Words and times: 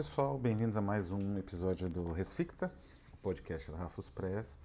pessoal, 0.00 0.38
bem-vindos 0.38 0.78
a 0.78 0.80
mais 0.80 1.12
um 1.12 1.36
episódio 1.36 1.86
do 1.86 2.10
Resficta, 2.10 2.72
o 3.12 3.18
podcast 3.18 3.70
da 3.70 3.76
Rafus 3.76 4.08
Press. 4.08 4.56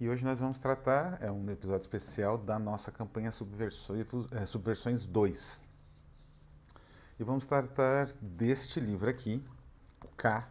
E 0.00 0.08
hoje 0.08 0.24
nós 0.24 0.40
vamos 0.40 0.58
tratar, 0.58 1.22
é 1.22 1.30
um 1.30 1.48
episódio 1.48 1.82
especial 1.82 2.36
da 2.36 2.58
nossa 2.58 2.90
campanha 2.90 3.30
Subversões, 3.30 4.04
é, 4.32 4.44
Subversões 4.44 5.06
2. 5.06 5.60
E 7.20 7.22
vamos 7.22 7.46
tratar 7.46 8.08
deste 8.20 8.80
livro 8.80 9.08
aqui, 9.08 9.40
K, 10.16 10.48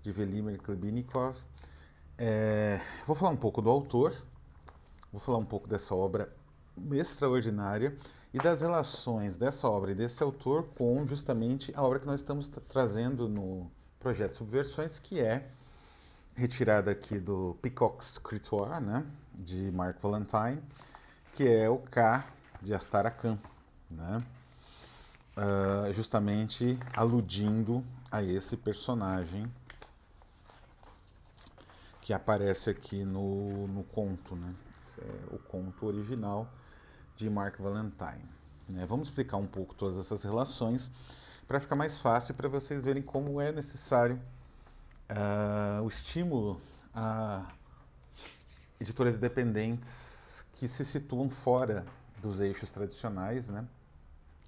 de 0.00 0.12
Velimir 0.12 0.58
Klebinikov. 0.62 1.36
É, 2.16 2.80
vou 3.06 3.14
falar 3.14 3.32
um 3.32 3.36
pouco 3.36 3.60
do 3.60 3.68
autor, 3.68 4.16
vou 5.12 5.20
falar 5.20 5.36
um 5.36 5.44
pouco 5.44 5.68
dessa 5.68 5.94
obra 5.94 6.34
extraordinária 6.92 7.98
e 8.32 8.38
das 8.38 8.60
relações 8.60 9.36
dessa 9.36 9.68
obra 9.68 9.92
e 9.92 9.94
desse 9.94 10.22
autor 10.22 10.68
com 10.76 11.06
justamente 11.06 11.72
a 11.74 11.82
obra 11.82 11.98
que 11.98 12.06
nós 12.06 12.20
estamos 12.20 12.48
trazendo 12.48 13.28
no 13.28 13.70
projeto 13.98 14.36
Subversões, 14.36 14.98
que 14.98 15.20
é 15.20 15.48
retirada 16.34 16.90
aqui 16.90 17.18
do 17.18 17.56
Peacock's 17.62 18.14
Scritoire, 18.14 18.80
né, 18.80 19.04
de 19.34 19.70
Mark 19.72 19.98
Valentine, 20.00 20.62
que 21.32 21.48
é 21.48 21.68
o 21.68 21.78
K 21.78 22.24
de 22.62 22.74
Astaracan, 22.74 23.38
né, 23.90 24.22
uh, 25.36 25.92
justamente 25.92 26.78
aludindo 26.94 27.84
a 28.10 28.22
esse 28.22 28.56
personagem 28.56 29.50
que 32.02 32.12
aparece 32.12 32.70
aqui 32.70 33.04
no, 33.04 33.66
no 33.66 33.84
conto, 33.84 34.36
né, 34.36 34.54
é 34.98 35.34
o 35.34 35.38
conto 35.38 35.86
original 35.86 36.48
de 37.18 37.28
Mark 37.28 37.58
Valentine. 37.58 38.24
Né? 38.68 38.86
Vamos 38.86 39.08
explicar 39.08 39.36
um 39.38 39.46
pouco 39.46 39.74
todas 39.74 39.96
essas 39.96 40.22
relações 40.22 40.90
para 41.48 41.58
ficar 41.58 41.74
mais 41.74 42.00
fácil 42.00 42.34
para 42.34 42.48
vocês 42.48 42.84
verem 42.84 43.02
como 43.02 43.40
é 43.40 43.50
necessário 43.50 44.20
uh, 45.10 45.82
o 45.82 45.88
estímulo 45.88 46.60
a 46.94 47.44
editoras 48.80 49.16
independentes 49.16 50.44
que 50.54 50.68
se 50.68 50.84
situam 50.84 51.28
fora 51.28 51.84
dos 52.22 52.40
eixos 52.40 52.70
tradicionais, 52.70 53.48
né? 53.48 53.66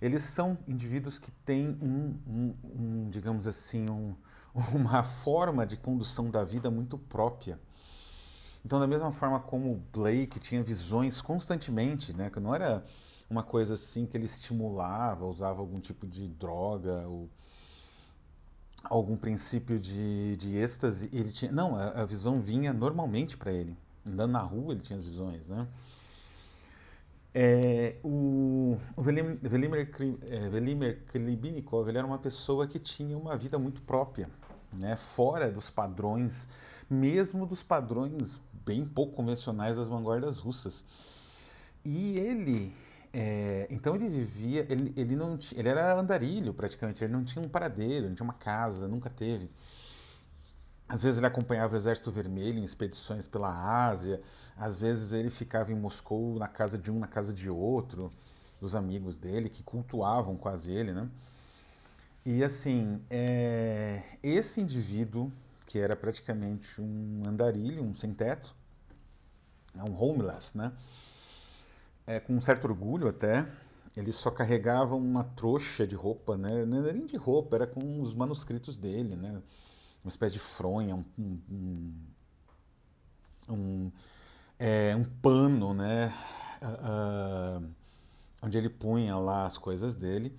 Eles 0.01 0.23
são 0.25 0.59
indivíduos 0.67 1.19
que 1.19 1.31
têm 1.31 1.79
um, 1.81 2.19
um, 2.27 2.55
um 2.65 3.11
digamos 3.11 3.47
assim, 3.47 3.87
um, 3.91 4.15
uma 4.75 5.03
forma 5.03 5.67
de 5.67 5.77
condução 5.77 6.31
da 6.31 6.45
vida 6.45 6.71
muito 6.71 6.99
própria. 6.99 7.59
Então, 8.65 8.81
da 8.81 8.87
mesma 8.87 9.13
forma 9.13 9.39
como 9.41 9.83
Blake 9.93 10.41
tinha 10.41 10.63
visões 10.63 11.21
constantemente, 11.21 12.17
né, 12.17 12.31
que 12.31 12.41
não 12.41 12.55
era 12.55 12.83
uma 13.29 13.43
coisa 13.43 13.75
assim 13.75 14.07
que 14.07 14.17
ele 14.17 14.27
estimulava, 14.27 15.25
usava 15.25 15.61
algum 15.61 15.81
tipo 15.81 16.07
de 16.07 16.29
droga 16.29 17.07
ou 17.07 17.29
algum 18.85 19.17
princípio 19.17 19.79
de, 19.79 20.37
de 20.37 20.57
êxtase, 20.57 21.09
ele 21.13 21.33
tinha, 21.33 21.51
não, 21.51 21.75
a, 21.77 22.03
a 22.03 22.05
visão 22.05 22.41
vinha 22.41 22.73
normalmente 22.73 23.37
para 23.37 23.53
ele. 23.53 23.77
Andando 24.07 24.33
na 24.33 24.41
rua 24.41 24.75
ele 24.75 24.83
tinha 24.83 24.99
as 24.99 25.05
visões, 25.05 25.47
né? 25.47 25.67
É, 27.37 27.97
o, 28.05 28.79
Velimir, 28.97 29.39
Velimir, 29.43 29.91
é, 30.31 30.49
Velimir 30.49 31.03
Klibinikov 31.09 31.89
ele 31.89 31.99
era 31.99 32.07
uma 32.07 32.19
pessoa 32.19 32.65
que 32.65 32.79
tinha 32.79 33.19
uma 33.19 33.37
vida 33.37 33.59
muito 33.59 33.83
própria, 33.83 34.31
né? 34.73 34.95
fora 34.95 35.51
dos 35.51 35.69
padrões, 35.69 36.47
mesmo 36.89 37.45
dos 37.45 37.61
padrões 37.61 38.41
bem 38.65 38.85
pouco 38.85 39.17
convencionais 39.17 39.77
das 39.77 39.89
vanguardas 39.89 40.39
russas. 40.39 40.87
E 41.85 42.17
ele 42.21 42.73
é, 43.17 43.69
então 43.71 43.95
ele 43.95 44.09
vivia, 44.09 44.67
ele, 44.69 44.93
ele 44.97 45.15
não 45.15 45.39
ele 45.53 45.69
era 45.69 45.95
andarilho 45.95 46.53
praticamente, 46.53 47.05
ele 47.05 47.13
não 47.13 47.23
tinha 47.23 47.45
um 47.45 47.49
paradeiro, 47.49 48.09
não 48.09 48.15
tinha 48.17 48.25
uma 48.25 48.35
casa, 48.35 48.89
nunca 48.89 49.09
teve. 49.09 49.49
Às 50.89 51.05
vezes 51.05 51.19
ele 51.19 51.27
acompanhava 51.27 51.75
o 51.75 51.77
Exército 51.77 52.11
Vermelho 52.11 52.59
em 52.59 52.65
expedições 52.65 53.29
pela 53.29 53.87
Ásia, 53.87 54.21
às 54.57 54.81
vezes 54.81 55.13
ele 55.13 55.31
ficava 55.31 55.71
em 55.71 55.77
Moscou 55.77 56.41
na 56.41 56.49
casa 56.49 56.77
de 56.77 56.91
um, 56.91 56.99
na 56.99 57.07
casa 57.07 57.33
de 57.33 57.49
outro, 57.49 58.11
dos 58.61 58.75
amigos 58.75 59.17
dele 59.17 59.49
que 59.49 59.63
cultuavam 59.63 60.37
quase 60.37 60.73
ele, 60.73 60.93
né? 60.93 61.09
E 62.27 62.43
assim, 62.43 63.01
é, 63.09 64.03
esse 64.25 64.61
indivíduo, 64.61 65.31
que 65.67 65.79
era 65.79 65.95
praticamente 65.95 66.81
um 66.81 67.23
andarilho, 67.27 67.85
um 67.85 67.95
sem-teto, 67.95 68.55
um 69.77 69.95
homeless, 69.95 70.57
né? 70.57 70.73
É, 72.07 72.21
com 72.21 72.35
um 72.35 72.41
certo 72.41 72.67
orgulho 72.67 73.09
até, 73.09 73.49
ele 73.97 74.13
só 74.13 74.31
carregava 74.31 74.95
uma 74.95 75.25
trouxa 75.25 75.87
de 75.87 75.95
roupa, 75.95 76.37
né? 76.37 76.65
Não 76.65 76.79
era 76.79 76.93
nem 76.93 77.07
de 77.07 77.17
roupa, 77.17 77.57
era 77.57 77.67
com 77.67 78.01
os 78.01 78.15
manuscritos 78.15 78.77
dele, 78.77 79.15
né? 79.15 79.41
Uma 80.03 80.09
espécie 80.09 80.35
de 80.35 80.41
fronha, 80.41 80.97
um, 80.97 81.05
um, 81.19 81.95
um, 83.49 83.93
é, 84.59 84.95
um 84.97 85.05
pano, 85.05 85.73
né? 85.73 86.13
Uh, 86.63 87.69
onde 88.43 88.59
ele 88.59 88.69
punha 88.69 89.17
lá 89.17 89.47
as 89.47 89.57
coisas 89.57 89.95
dele. 89.95 90.37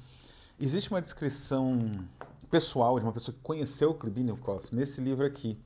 Existe 0.60 0.90
uma 0.92 1.02
descrição 1.02 1.92
pessoal 2.50 3.00
de 3.00 3.06
uma 3.06 3.12
pessoa 3.12 3.36
que 3.36 3.42
conheceu 3.42 3.92
o 3.92 3.96
Klibinikov 3.96 4.64
nesse 4.72 5.02
livro 5.02 5.26
aqui, 5.26 5.60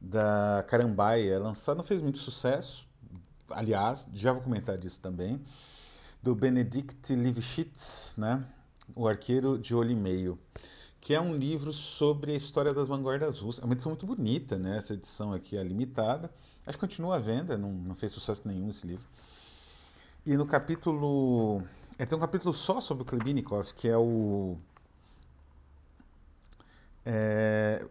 da 0.00 0.64
Carambaia, 0.68 1.38
lançado, 1.38 1.78
não 1.78 1.84
fez 1.84 2.00
muito 2.00 2.18
sucesso, 2.18 2.85
aliás, 3.50 4.08
já 4.14 4.32
vou 4.32 4.42
comentar 4.42 4.76
disso 4.78 5.00
também, 5.00 5.40
do 6.22 6.34
Benedict 6.34 7.14
Lifshitz, 7.14 8.14
né? 8.16 8.44
O 8.94 9.06
Arqueiro 9.06 9.58
de 9.58 9.74
Olho 9.74 9.90
e 9.90 9.96
Meio, 9.96 10.38
que 11.00 11.14
é 11.14 11.20
um 11.20 11.36
livro 11.36 11.72
sobre 11.72 12.32
a 12.32 12.34
história 12.34 12.72
das 12.74 12.88
vanguardas 12.88 13.40
russas. 13.40 13.62
É 13.62 13.64
uma 13.64 13.74
edição 13.74 13.90
muito 13.90 14.06
bonita, 14.06 14.58
né? 14.58 14.76
Essa 14.76 14.94
edição 14.94 15.32
aqui 15.32 15.56
é 15.56 15.62
limitada. 15.62 16.30
Acho 16.66 16.76
que 16.76 16.86
continua 16.86 17.16
à 17.16 17.18
venda, 17.18 17.56
não, 17.56 17.70
não 17.70 17.94
fez 17.94 18.12
sucesso 18.12 18.42
nenhum 18.46 18.68
esse 18.68 18.86
livro. 18.86 19.04
E 20.26 20.36
no 20.36 20.44
capítulo. 20.44 21.62
É, 21.98 22.04
tem 22.04 22.18
um 22.18 22.20
capítulo 22.20 22.52
só 22.52 22.80
sobre 22.80 23.04
o 23.04 23.06
Klebinikov, 23.06 23.72
que 23.72 23.88
é 23.88 23.96
o. 23.96 24.58
É, 27.04 27.86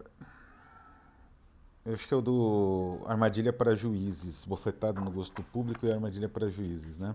acho 1.94 2.08
que 2.08 2.12
é 2.12 2.16
o 2.16 2.20
do 2.20 2.98
Armadilha 3.06 3.52
para 3.52 3.76
Juízes, 3.76 4.44
Bofetado 4.44 5.00
no 5.00 5.10
Gosto 5.10 5.34
do 5.36 5.42
Público 5.42 5.86
e 5.86 5.92
Armadilha 5.92 6.28
para 6.28 6.50
Juízes, 6.50 6.98
né? 6.98 7.14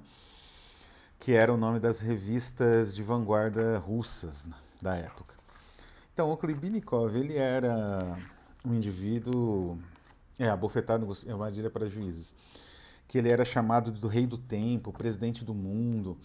Que 1.20 1.34
era 1.34 1.54
o 1.54 1.58
nome 1.58 1.80
das 1.80 2.00
revistas 2.00 2.96
de 2.96 3.04
vanguarda 3.04 3.78
russas 3.78 4.46
né, 4.46 4.56
da 4.82 4.96
época. 4.96 5.36
Então, 6.14 6.32
o 6.32 6.38
Klibinikov, 6.38 7.16
ele 7.16 7.38
era 7.38 8.18
um 8.66 8.74
indivíduo, 8.74 9.78
é, 10.40 10.50
abofetado 10.50 11.06
no 11.06 11.32
Armadilha 11.32 11.70
para 11.70 11.88
Juízes, 11.88 12.34
que 13.08 13.18
ele 13.18 13.30
era 13.30 13.44
chamado 13.44 13.92
do 13.92 14.08
rei 14.08 14.26
do 14.26 14.38
tempo, 14.38 14.94
presidente 14.94 15.44
do 15.44 15.54
mundo, 15.54 16.18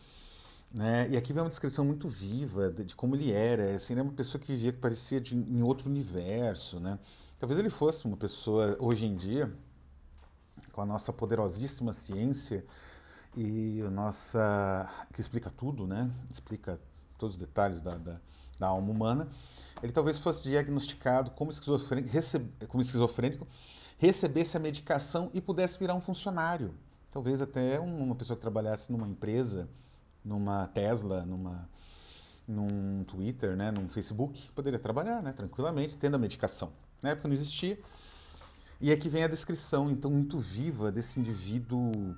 né? 0.73 1.09
E 1.11 1.17
aqui 1.17 1.33
vem 1.33 1.43
uma 1.43 1.49
descrição 1.49 1.85
muito 1.85 2.09
viva 2.09 2.71
de, 2.71 2.85
de 2.85 2.95
como 2.95 3.17
ele 3.17 3.33
era, 3.33 3.75
assim, 3.75 3.93
ele 3.93 4.01
era 4.01 4.09
uma 4.09 4.15
pessoa 4.15 4.41
que 4.41 4.53
vivia 4.53 4.73
que 4.73 4.79
parecia 4.79 5.21
de, 5.21 5.35
em 5.35 5.63
outro 5.63 5.89
universo, 5.91 6.79
né? 6.79 6.99
Talvez 7.39 7.61
ele 7.61 7.69
fosse 7.69 8.07
uma 8.07 8.17
pessoa, 8.17 8.77
hoje 8.81 9.05
em 9.05 9.15
dia, 9.15 9.53
com 10.73 10.81
a 10.81 10.87
nossa 10.87 11.13
poderosíssima 11.13 11.93
ciência 11.93 12.65
e 13.37 13.83
a 13.83 13.91
nossa. 13.91 14.89
que 15.13 15.21
explica 15.21 15.51
tudo, 15.51 15.87
né? 15.87 16.11
Explica 16.31 16.81
todos 17.19 17.35
os 17.35 17.39
detalhes 17.39 17.83
da, 17.83 17.97
da, 17.97 18.21
da 18.59 18.69
alma 18.69 18.91
humana. 18.91 19.29
Ele 19.83 19.93
talvez 19.93 20.19
fosse 20.19 20.45
diagnosticado 20.45 21.31
como 21.33 21.51
esquizofrênico, 21.51 22.09
recebe, 22.11 22.67
como 22.69 22.81
esquizofrênico, 22.81 23.47
recebesse 23.99 24.57
a 24.57 24.61
medicação 24.61 25.31
e 25.35 25.41
pudesse 25.41 25.79
virar 25.79 25.95
um 25.95 26.01
funcionário. 26.01 26.75
Talvez 27.11 27.43
até 27.43 27.79
uma 27.79 28.15
pessoa 28.15 28.35
que 28.35 28.41
trabalhasse 28.41 28.91
numa 28.91 29.07
empresa, 29.07 29.69
numa 30.25 30.69
Tesla, 30.69 31.27
numa, 31.27 31.69
num 32.49 33.05
Twitter, 33.05 33.55
né, 33.57 33.71
num 33.71 33.91
Facebook, 33.91 34.51
poderia 34.53 34.79
trabalhar 34.79 35.23
né, 35.23 35.33
tranquilamente, 35.33 35.99
tendo 35.99 36.15
a 36.15 36.19
medicação. 36.19 36.73
Na 37.03 37.11
época 37.11 37.29
não 37.29 37.35
existia. 37.35 37.79
E 38.81 38.93
aqui 38.93 39.09
vem 39.09 39.25
a 39.25 39.29
descrição, 39.29 39.91
então, 39.91 40.11
muito 40.11 40.39
viva 40.39 40.93
desse 40.93 41.19
indivíduo 41.19 42.15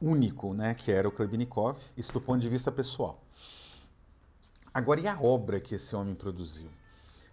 único, 0.00 0.52
né, 0.52 0.74
que 0.74 0.90
era 0.90 1.08
o 1.08 1.12
Klebinikov, 1.12 1.78
isso 1.96 2.12
do 2.12 2.20
ponto 2.20 2.40
de 2.40 2.48
vista 2.48 2.72
pessoal. 2.72 3.22
Agora, 4.74 5.00
e 5.00 5.06
a 5.06 5.20
obra 5.20 5.60
que 5.60 5.76
esse 5.76 5.94
homem 5.94 6.14
produziu? 6.14 6.68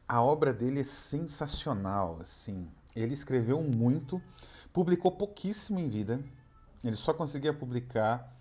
A 0.08 0.22
obra 0.22 0.54
dele 0.54 0.82
é 0.82 0.84
sensacional, 0.84 2.18
assim. 2.22 2.68
Ele 2.96 3.14
escreveu 3.14 3.62
muito, 3.64 4.22
publicou 4.72 5.12
pouquíssimo 5.12 5.80
em 5.80 5.88
vida. 5.88 6.24
Ele 6.84 6.96
só 6.96 7.14
conseguia 7.14 7.54
publicar 7.54 8.36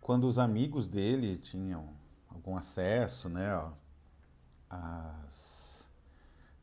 quando 0.00 0.26
os 0.26 0.38
amigos 0.38 0.88
dele 0.88 1.36
tinham 1.36 1.88
algum 2.30 2.56
acesso, 2.56 3.28
né, 3.28 3.48
às 4.70 5.57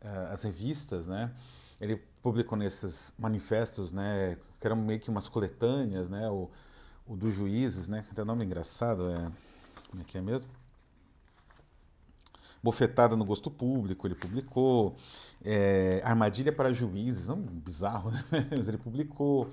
uh, 0.06 0.32
as 0.32 0.44
revistas, 0.44 1.08
né? 1.08 1.32
Ele 1.82 1.98
publicou 2.22 2.58
nesses 2.58 3.14
manifestos, 3.18 3.92
né? 3.92 4.38
Que 4.60 4.68
eram 4.68 4.78
meio 4.78 5.00
que 5.00 5.10
umas 5.10 5.28
coletâneas, 5.28 6.10
né? 6.10 6.30
O, 6.30 6.50
o 7.06 7.16
dos 7.16 7.34
juízes, 7.34 7.88
né? 7.88 8.06
Tem 8.14 8.24
nome 8.24 8.46
engraçado, 8.46 9.10
é... 9.10 9.32
Como 9.90 10.02
é 10.02 10.06
que 10.06 10.18
é 10.18 10.22
mesmo? 10.22 10.50
Bofetada 12.64 13.16
no 13.16 13.24
Gosto 13.24 13.52
Público, 13.52 14.08
ele 14.08 14.16
publicou. 14.16 14.96
É, 15.44 16.02
Armadilha 16.04 16.52
para 16.52 16.74
Juízes, 16.74 17.28
não 17.28 17.38
bizarro, 17.38 18.10
né? 18.32 18.48
Mas 18.58 18.68
ele 18.68 18.78
publicou. 18.78 19.50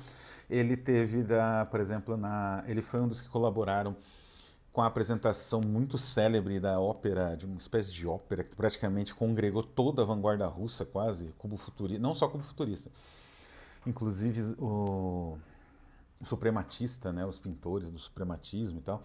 Ele 0.48 0.76
teve, 0.76 1.22
da, 1.22 1.66
por 1.66 1.81
exemplo, 1.81 2.16
na, 2.16 2.64
ele 2.66 2.82
foi 2.82 3.00
um 3.00 3.08
dos 3.08 3.20
que 3.20 3.28
colaboraram 3.28 3.96
com 4.72 4.80
a 4.80 4.86
apresentação 4.86 5.60
muito 5.60 5.98
célebre 5.98 6.58
da 6.58 6.80
ópera, 6.80 7.36
de 7.36 7.44
uma 7.44 7.58
espécie 7.58 7.92
de 7.92 8.06
ópera 8.06 8.42
que 8.42 8.56
praticamente 8.56 9.14
congregou 9.14 9.62
toda 9.62 10.02
a 10.02 10.04
vanguarda 10.04 10.46
russa, 10.46 10.84
quase, 10.84 11.32
cubo 11.36 11.56
futurista, 11.56 12.02
não 12.02 12.14
só 12.14 12.26
cubo 12.26 12.42
futurista, 12.42 12.90
inclusive 13.86 14.54
o, 14.58 15.38
o 16.20 16.24
suprematista, 16.24 17.12
né, 17.12 17.26
os 17.26 17.38
pintores 17.38 17.90
do 17.90 17.98
suprematismo 17.98 18.78
e 18.78 18.82
tal, 18.82 19.02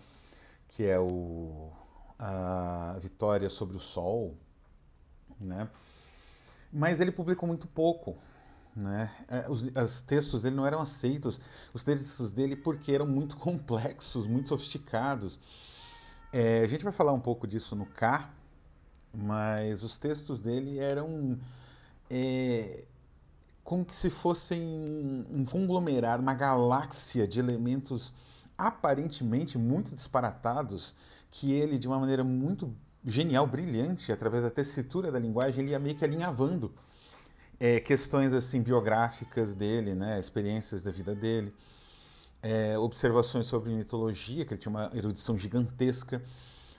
que 0.69 0.85
é 0.85 0.97
o 0.97 1.71
a 2.19 2.97
Vitória 2.99 3.49
sobre 3.49 3.77
o 3.77 3.79
Sol, 3.79 4.35
né? 5.39 5.69
Mas 6.71 6.99
ele 6.99 7.11
publicou 7.11 7.47
muito 7.47 7.67
pouco, 7.67 8.17
né? 8.77 9.11
É, 9.27 9.49
os, 9.49 9.63
os 9.63 10.01
textos 10.01 10.43
dele 10.43 10.55
não 10.55 10.65
eram 10.65 10.79
aceitos, 10.79 11.39
os 11.73 11.83
textos 11.83 12.29
dele 12.29 12.55
porque 12.55 12.91
eram 12.91 13.07
muito 13.07 13.35
complexos, 13.37 14.27
muito 14.27 14.49
sofisticados. 14.49 15.39
É, 16.31 16.61
a 16.61 16.67
gente 16.67 16.83
vai 16.83 16.93
falar 16.93 17.13
um 17.13 17.19
pouco 17.19 17.47
disso 17.47 17.75
no 17.75 17.85
K, 17.85 18.29
mas 19.13 19.83
os 19.83 19.97
textos 19.97 20.39
dele 20.39 20.77
eram 20.77 21.37
é, 22.09 22.83
como 23.63 23.83
que 23.83 23.95
se 23.95 24.09
fossem 24.09 25.25
um 25.31 25.43
conglomerado, 25.43 26.21
uma 26.21 26.33
galáxia 26.33 27.27
de 27.27 27.39
elementos 27.39 28.13
aparentemente 28.57 29.57
muito 29.57 29.93
disparatados 29.93 30.93
que 31.31 31.51
ele, 31.51 31.77
de 31.77 31.87
uma 31.87 31.99
maneira 31.99 32.23
muito 32.23 32.73
genial, 33.05 33.47
brilhante, 33.47 34.11
através 34.11 34.43
da 34.43 34.49
tessitura 34.49 35.11
da 35.11 35.19
linguagem, 35.19 35.63
ele 35.63 35.71
ia 35.71 35.79
meio 35.79 35.95
que 35.95 36.03
alinhavando 36.03 36.73
é, 37.59 37.79
questões 37.79 38.33
assim 38.33 38.61
biográficas 38.61 39.53
dele, 39.53 39.95
né, 39.95 40.19
experiências 40.19 40.83
da 40.83 40.91
vida 40.91 41.15
dele, 41.15 41.53
é, 42.41 42.77
observações 42.77 43.47
sobre 43.47 43.71
mitologia, 43.71 44.45
que 44.45 44.53
ele 44.53 44.61
tinha 44.61 44.69
uma 44.69 44.91
erudição 44.93 45.37
gigantesca, 45.37 46.21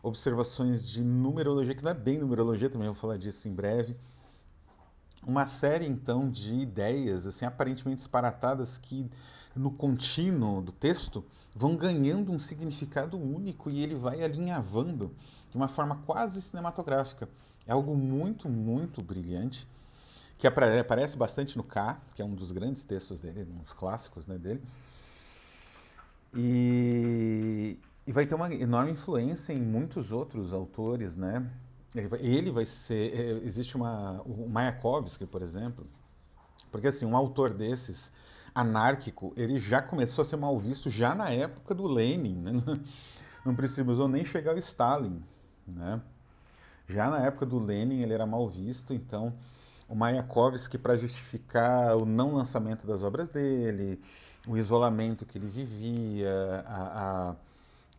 observações 0.02 0.88
de 0.88 1.02
numerologia, 1.02 1.75
que 1.75 1.82
não 1.82 1.90
é 1.90 1.94
bem 1.94 2.19
numerologia, 2.19 2.70
também 2.70 2.86
vou 2.86 2.94
falar 2.94 3.19
disso 3.19 3.48
em 3.48 3.52
breve. 3.52 3.96
Uma 5.26 5.46
série, 5.46 5.84
então, 5.84 6.30
de 6.30 6.54
ideias, 6.54 7.26
assim, 7.26 7.44
aparentemente 7.44 7.98
disparatadas, 7.98 8.78
que 8.78 9.10
no 9.54 9.72
contínuo 9.72 10.62
do 10.62 10.70
texto 10.70 11.25
vão 11.54 11.75
ganhando 11.75 12.32
um 12.32 12.38
significado 12.38 13.19
único 13.19 13.69
e 13.69 13.82
ele 13.82 13.96
vai 13.96 14.22
alinhavando 14.22 15.12
de 15.50 15.56
uma 15.56 15.66
forma 15.66 15.96
quase 16.06 16.40
cinematográfica. 16.40 17.28
É 17.66 17.72
algo 17.72 17.96
muito, 17.96 18.48
muito 18.48 19.02
brilhante 19.02 19.66
que 20.38 20.46
aparece 20.46 21.17
bastante 21.17 21.56
no 21.56 21.64
K, 21.64 22.00
que 22.14 22.23
é 22.23 22.25
um 22.25 22.35
dos 22.35 22.52
grandes 22.52 22.85
textos 22.85 23.20
dele, 23.20 23.46
um 23.52 23.58
dos 23.58 23.73
clássicos 23.73 24.26
né, 24.26 24.38
dele. 24.38 24.62
E, 26.32 27.79
e 28.07 28.12
vai 28.12 28.25
ter 28.25 28.35
uma 28.35 28.52
enorme 28.54 28.92
influência 28.92 29.52
em 29.52 29.61
muitos 29.61 30.12
outros 30.12 30.52
autores, 30.52 31.16
né? 31.16 31.45
Ele 31.95 32.07
vai, 32.07 32.21
ele 32.21 32.50
vai 32.50 32.64
ser, 32.64 33.18
é, 33.18 33.30
existe 33.45 33.76
uma, 33.76 34.23
o 34.23 34.49
Mayakovsky, 34.49 35.26
por 35.26 35.42
exemplo, 35.42 35.87
porque 36.71 36.87
assim, 36.87 37.04
um 37.04 37.16
autor 37.16 37.52
desses, 37.52 38.12
anárquico, 38.54 39.33
ele 39.37 39.59
já 39.59 39.80
começou 39.80 40.23
a 40.23 40.25
ser 40.25 40.37
mal 40.37 40.59
visto 40.59 40.90
já 40.90 41.14
na 41.14 41.30
época 41.30 41.75
do 41.75 41.87
Lenin, 41.87 42.35
né? 42.35 42.52
não 43.45 43.54
precisou 43.54 44.09
nem 44.09 44.25
chegar 44.25 44.52
ao 44.52 44.59
Stalin, 44.59 45.23
né? 45.66 46.00
Já 46.88 47.09
na 47.09 47.21
época 47.21 47.47
do 47.47 47.59
Lenin 47.59 48.00
ele 48.00 48.12
era 48.12 48.26
mal 48.26 48.49
visto, 48.49 48.92
então 48.92 49.35
o 49.88 49.95
Mayakovsky 49.95 50.78
para 50.78 50.97
justificar 50.97 51.97
o 51.97 52.04
não 52.04 52.35
lançamento 52.35 52.87
das 52.87 53.02
obras 53.02 53.28
dele, 53.28 54.00
o 54.47 54.57
isolamento 54.57 55.25
que 55.25 55.38
ele 55.38 55.47
vivia, 55.47 56.64
a, 56.66 57.30
a 57.30 57.37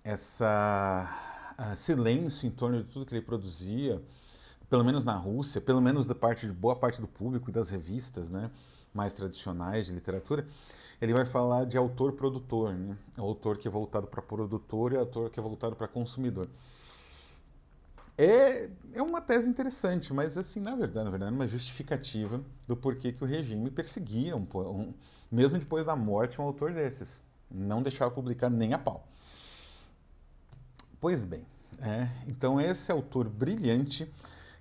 essa 0.04 1.30
a 1.58 1.76
silêncio 1.76 2.48
em 2.48 2.52
torno 2.52 2.82
de 2.82 2.90
tudo 2.90 3.06
que 3.06 3.14
ele 3.14 3.22
produzia, 3.22 4.02
pelo 4.70 4.84
menos 4.84 5.04
na 5.04 5.16
Rússia, 5.16 5.60
pelo 5.60 5.82
menos 5.82 6.08
da 6.08 6.16
parte 6.16 6.48
de 6.48 6.54
boa 6.54 6.76
parte 6.76 7.02
do 7.02 7.08
público 7.08 7.50
e 7.50 7.54
das 7.54 7.70
revistas, 7.70 8.30
né, 8.30 8.50
mais 8.94 9.12
tradicionais 9.12 9.88
de 9.88 9.92
literatura, 9.92 10.48
ele 11.02 11.14
vai 11.14 11.26
falar 11.26 11.66
de 11.66 11.78
autor-produtor, 11.78 12.74
né? 12.74 12.98
Autor 13.18 13.58
que 13.58 13.68
é 13.68 13.72
voltado 13.72 14.08
para 14.08 14.22
produtor 14.22 14.94
e 14.94 14.98
autor 14.98 15.30
que 15.30 15.40
é 15.40 15.44
voltado 15.44 15.76
para 15.76 15.88
consumidor. 15.88 16.48
É, 18.22 18.70
é 18.92 19.02
uma 19.02 19.22
tese 19.22 19.50
interessante, 19.50 20.14
mas 20.14 20.38
assim, 20.38 20.60
na 20.60 20.76
verdade, 20.76 21.06
na 21.06 21.10
verdade, 21.10 21.34
uma 21.34 21.48
justificativa 21.48 22.44
do 22.68 22.76
porquê 22.76 23.14
que 23.14 23.24
o 23.24 23.26
regime 23.26 23.72
perseguia, 23.72 24.36
um, 24.36 24.46
um, 24.54 24.94
mesmo 25.32 25.58
depois 25.58 25.86
da 25.86 25.96
morte, 25.96 26.42
um 26.42 26.44
autor 26.44 26.74
desses. 26.74 27.22
Não 27.50 27.82
deixava 27.82 28.12
publicar 28.12 28.50
nem 28.50 28.74
a 28.74 28.78
pau. 28.78 29.08
Pois 31.00 31.24
bem, 31.24 31.46
é, 31.82 32.10
então 32.28 32.60
esse 32.60 32.92
autor 32.92 33.30
brilhante, 33.30 34.14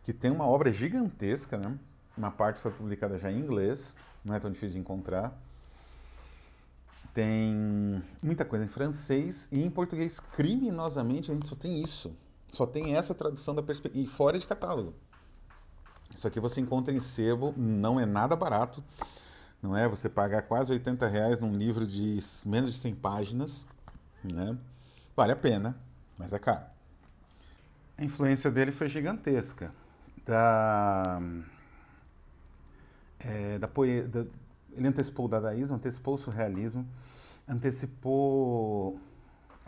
que 0.05 0.13
tem 0.13 0.31
uma 0.31 0.47
obra 0.47 0.73
gigantesca, 0.73 1.59
né? 1.59 1.77
uma 2.17 2.31
parte 2.31 2.61
foi 2.61 2.71
publicada 2.71 3.19
já 3.19 3.29
em 3.29 3.41
inglês, 3.41 3.97
não 4.25 4.37
é 4.37 4.39
tão 4.39 4.53
difícil 4.53 4.75
de 4.75 4.79
encontrar. 4.79 5.37
Tem 7.13 8.01
muita 8.23 8.45
coisa 8.45 8.65
em 8.65 8.69
francês 8.69 9.49
e 9.51 9.65
em 9.65 9.69
português, 9.69 10.21
criminosamente, 10.21 11.33
a 11.33 11.35
gente 11.35 11.49
só 11.49 11.57
tem 11.57 11.83
isso. 11.83 12.17
Só 12.53 12.67
tem 12.67 12.95
essa 12.95 13.15
tradução 13.15 13.55
da 13.55 13.63
perspectiva. 13.63 14.05
E 14.05 14.07
fora 14.07 14.39
de 14.39 14.47
catálogo. 14.47 14.95
Isso 16.15 16.27
aqui 16.27 16.41
você 16.41 16.61
encontra 16.61 16.93
em 16.93 17.01
sebo, 17.01 17.55
não 17.57 18.01
é 18.01 18.07
nada 18.07 18.35
barato. 18.35 18.83
Não 19.63 19.77
é? 19.77 19.89
Você 19.89 20.09
pagar 20.09 20.43
quase 20.43 20.73
80 20.73 21.07
reais 21.09 21.39
num 21.39 21.53
livro 21.53 21.87
de 21.87 22.19
menos 22.47 22.75
de 22.75 22.81
100 22.81 22.95
páginas. 22.97 23.67
Né? 24.23 24.57
Vale 25.17 25.33
a 25.33 25.37
pena, 25.37 25.77
mas 26.17 26.33
é 26.33 26.39
caro. 26.39 26.65
A 27.97 28.05
influência 28.05 28.51
dele 28.51 28.71
foi 28.71 28.89
gigantesca. 28.89 29.73
Da... 30.25 31.21
é, 33.19 33.59
da, 33.59 33.67
da, 33.67 34.27
ele 34.73 34.89
antecipou 34.89 35.27
o 35.27 35.29
dadaísmo, 35.29 35.77
antecipou 35.77 36.15
o 36.15 36.19
surrealismo, 36.19 36.87
antecipou 37.49 39.01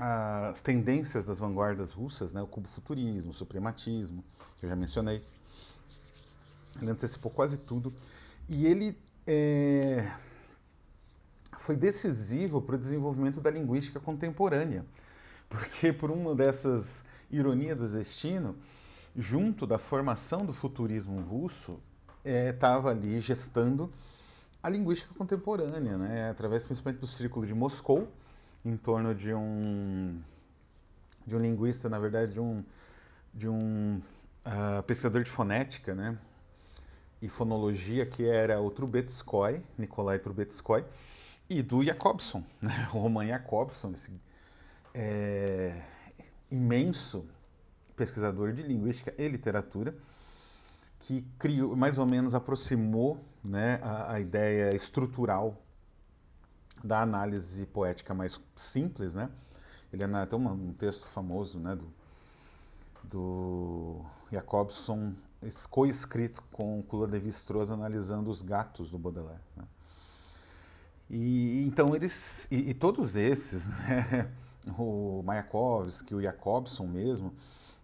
as 0.02 0.62
tendências 0.62 1.26
das 1.26 1.38
vanguardas 1.38 1.92
russas, 1.92 2.32
né, 2.32 2.40
o 2.40 2.46
cubo-futurismo, 2.46 3.32
o 3.32 3.34
suprematismo, 3.34 4.24
que 4.56 4.64
eu 4.64 4.70
já 4.70 4.74
mencionei. 4.74 5.22
Ele 6.80 6.90
antecipou 6.90 7.30
quase 7.30 7.58
tudo. 7.58 7.92
E 8.48 8.66
ele 8.66 8.96
é, 9.26 10.10
foi 11.58 11.76
decisivo 11.76 12.62
para 12.62 12.76
o 12.76 12.78
desenvolvimento 12.78 13.42
da 13.42 13.50
linguística 13.50 14.00
contemporânea, 14.00 14.86
porque 15.50 15.92
por 15.92 16.10
uma 16.10 16.34
dessas 16.34 17.04
ironias 17.30 17.76
do 17.76 17.86
destino, 17.86 18.56
junto 19.14 19.66
da 19.66 19.76
formação 19.76 20.38
do 20.38 20.54
futurismo 20.54 21.20
russo, 21.20 21.78
estava 22.24 22.88
é, 22.88 22.92
ali 22.92 23.20
gestando 23.20 23.92
a 24.62 24.70
linguística 24.70 25.12
contemporânea, 25.14 25.98
né? 25.98 26.30
através 26.30 26.64
principalmente 26.66 27.00
do 27.00 27.06
Círculo 27.06 27.46
de 27.46 27.52
Moscou, 27.52 28.10
em 28.64 28.76
torno 28.76 29.14
de 29.14 29.32
um 29.32 30.20
de 31.26 31.36
um 31.36 31.38
linguista, 31.38 31.88
na 31.88 31.98
verdade, 31.98 32.32
de 32.32 32.40
um 32.40 32.64
de 33.32 33.48
um 33.48 34.00
uh, 34.44 34.82
pesquisador 34.82 35.22
de 35.22 35.30
fonética, 35.30 35.94
né? 35.94 36.18
E 37.22 37.28
fonologia 37.28 38.06
que 38.06 38.28
era 38.28 38.60
o 38.60 38.70
Trubetskoy, 38.70 39.62
Nikolai 39.78 40.18
Trubetskoy, 40.18 40.84
e 41.48 41.62
do 41.62 41.84
Jacobson, 41.84 42.42
né? 42.60 42.88
o 42.92 42.98
Roman 42.98 43.26
Jacobson, 43.26 43.92
esse 43.92 44.10
é, 44.94 45.82
imenso 46.50 47.26
pesquisador 47.94 48.52
de 48.52 48.62
linguística 48.62 49.12
e 49.18 49.28
literatura, 49.28 49.94
que 51.00 51.22
criou, 51.38 51.76
mais 51.76 51.98
ou 51.98 52.06
menos 52.06 52.34
aproximou 52.34 53.22
né, 53.42 53.78
a, 53.82 54.14
a 54.14 54.20
ideia 54.20 54.74
estrutural 54.74 55.60
da 56.82 57.02
análise 57.02 57.66
poética 57.66 58.14
mais 58.14 58.40
simples, 58.56 59.14
né? 59.14 59.30
Ele 59.92 60.04
é 60.04 60.06
tem 60.26 60.38
um 60.38 60.72
texto 60.72 61.06
famoso, 61.08 61.58
né, 61.58 61.74
do, 61.74 61.92
do 63.04 64.04
Jacobson, 64.30 65.14
co-escrito 65.68 66.42
com 66.52 66.82
Kula 66.82 67.08
Levi-Strauss 67.08 67.70
analisando 67.70 68.30
os 68.30 68.40
gatos 68.40 68.90
do 68.90 68.98
Baudelaire. 68.98 69.40
Né? 69.56 69.64
E 71.08 71.64
então 71.66 71.94
eles 71.96 72.46
e, 72.50 72.70
e 72.70 72.74
todos 72.74 73.16
esses, 73.16 73.66
né, 73.88 74.30
o 74.78 75.22
Mayakovsky, 75.24 76.14
o 76.14 76.22
Jacobson 76.22 76.86
mesmo, 76.86 77.34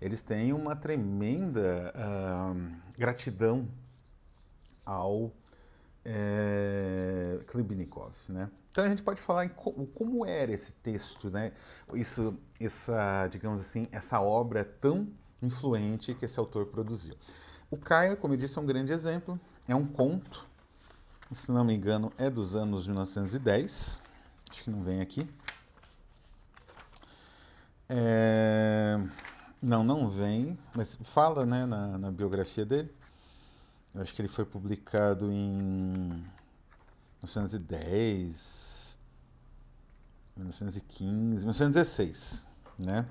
eles 0.00 0.22
têm 0.22 0.52
uma 0.52 0.76
tremenda 0.76 1.92
uh, 1.96 2.76
gratidão 2.96 3.66
ao 4.84 5.32
é, 6.04 7.40
Klebnikov, 7.48 8.14
né? 8.28 8.48
Então 8.76 8.84
a 8.84 8.90
gente 8.90 9.02
pode 9.02 9.22
falar 9.22 9.46
em 9.46 9.48
co 9.48 9.72
como 9.94 10.26
era 10.26 10.52
esse 10.52 10.70
texto, 10.70 11.30
né? 11.30 11.52
Isso, 11.94 12.36
essa, 12.60 13.26
digamos 13.28 13.58
assim, 13.58 13.88
essa 13.90 14.20
obra 14.20 14.66
tão 14.66 15.08
influente 15.40 16.12
que 16.12 16.26
esse 16.26 16.38
autor 16.38 16.66
produziu. 16.66 17.16
O 17.70 17.78
Caio, 17.78 18.18
como 18.18 18.34
eu 18.34 18.36
disse, 18.36 18.58
é 18.58 18.60
um 18.60 18.66
grande 18.66 18.92
exemplo. 18.92 19.40
É 19.66 19.74
um 19.74 19.86
conto, 19.86 20.46
se 21.32 21.50
não 21.50 21.64
me 21.64 21.74
engano, 21.74 22.12
é 22.18 22.28
dos 22.28 22.54
anos 22.54 22.86
1910. 22.86 24.02
Acho 24.50 24.62
que 24.62 24.70
não 24.70 24.82
vem 24.82 25.00
aqui. 25.00 25.26
É... 27.88 28.98
Não, 29.62 29.82
não 29.82 30.10
vem, 30.10 30.58
mas 30.74 30.98
fala 31.02 31.46
né, 31.46 31.64
na, 31.64 31.96
na 31.96 32.10
biografia 32.10 32.66
dele. 32.66 32.94
Eu 33.94 34.02
acho 34.02 34.14
que 34.14 34.20
ele 34.20 34.28
foi 34.28 34.44
publicado 34.44 35.32
em 35.32 36.22
1910, 37.26 38.96
1915, 40.36 41.44
1916, 41.44 42.46
né? 42.78 43.04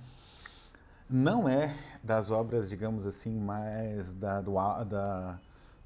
Não 1.09 1.47
é 1.47 1.77
das 2.03 2.31
obras, 2.31 2.69
digamos 2.69 3.05
assim, 3.05 3.37
mais 3.37 4.13
da, 4.13 4.41
do, 4.41 4.53
da, 4.85 5.39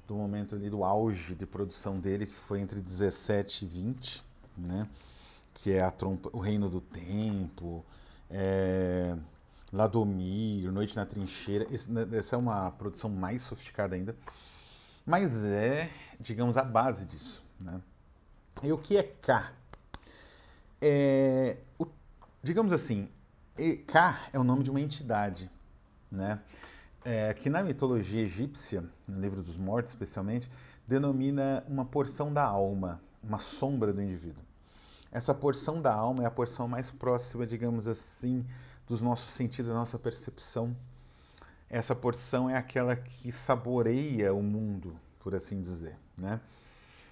do 0.06 0.14
momento 0.14 0.54
ali 0.54 0.70
do 0.70 0.84
auge 0.84 1.34
de 1.34 1.44
produção 1.44 1.98
dele, 1.98 2.24
que 2.24 2.34
foi 2.34 2.60
entre 2.60 2.80
17 2.80 3.64
e 3.64 3.68
20, 3.68 4.24
né? 4.56 4.88
Que 5.52 5.72
é 5.72 5.82
a 5.82 5.90
trompa, 5.90 6.30
o 6.32 6.38
Reino 6.38 6.70
do 6.70 6.80
Tempo, 6.80 7.84
é, 8.30 9.16
Ladomir, 9.72 10.70
Noite 10.72 10.96
na 10.96 11.04
Trincheira. 11.04 11.66
Né, 11.88 12.06
essa 12.12 12.36
é 12.36 12.38
uma 12.38 12.70
produção 12.70 13.10
mais 13.10 13.42
sofisticada 13.42 13.94
ainda 13.94 14.16
mas 15.10 15.44
é, 15.44 15.90
digamos, 16.20 16.56
a 16.56 16.62
base 16.62 17.04
disso. 17.06 17.42
Né? 17.60 17.80
E 18.62 18.72
o 18.72 18.78
que 18.78 18.96
é 18.96 19.02
K? 19.02 19.52
É, 20.80 21.56
o, 21.78 21.86
digamos 22.42 22.72
assim, 22.72 23.08
K 23.86 24.28
é 24.32 24.38
o 24.38 24.44
nome 24.44 24.62
de 24.62 24.70
uma 24.70 24.80
entidade, 24.80 25.50
né? 26.10 26.40
É, 27.04 27.32
que 27.32 27.48
na 27.48 27.62
mitologia 27.62 28.22
egípcia, 28.22 28.84
no 29.08 29.20
livro 29.20 29.42
dos 29.42 29.56
mortos 29.56 29.92
especialmente, 29.92 30.50
denomina 30.86 31.64
uma 31.66 31.84
porção 31.84 32.32
da 32.32 32.44
alma, 32.44 33.00
uma 33.22 33.38
sombra 33.38 33.92
do 33.92 34.02
indivíduo. 34.02 34.42
Essa 35.10 35.34
porção 35.34 35.80
da 35.80 35.92
alma 35.92 36.24
é 36.24 36.26
a 36.26 36.30
porção 36.30 36.68
mais 36.68 36.90
próxima, 36.90 37.46
digamos 37.46 37.86
assim, 37.86 38.46
dos 38.86 39.00
nossos 39.00 39.30
sentidos, 39.30 39.70
da 39.70 39.76
nossa 39.76 39.98
percepção 39.98 40.76
essa 41.70 41.94
porção 41.94 42.50
é 42.50 42.56
aquela 42.56 42.96
que 42.96 43.30
saboreia 43.30 44.34
o 44.34 44.42
mundo, 44.42 44.98
por 45.20 45.36
assim 45.36 45.60
dizer, 45.60 45.96
né? 46.20 46.40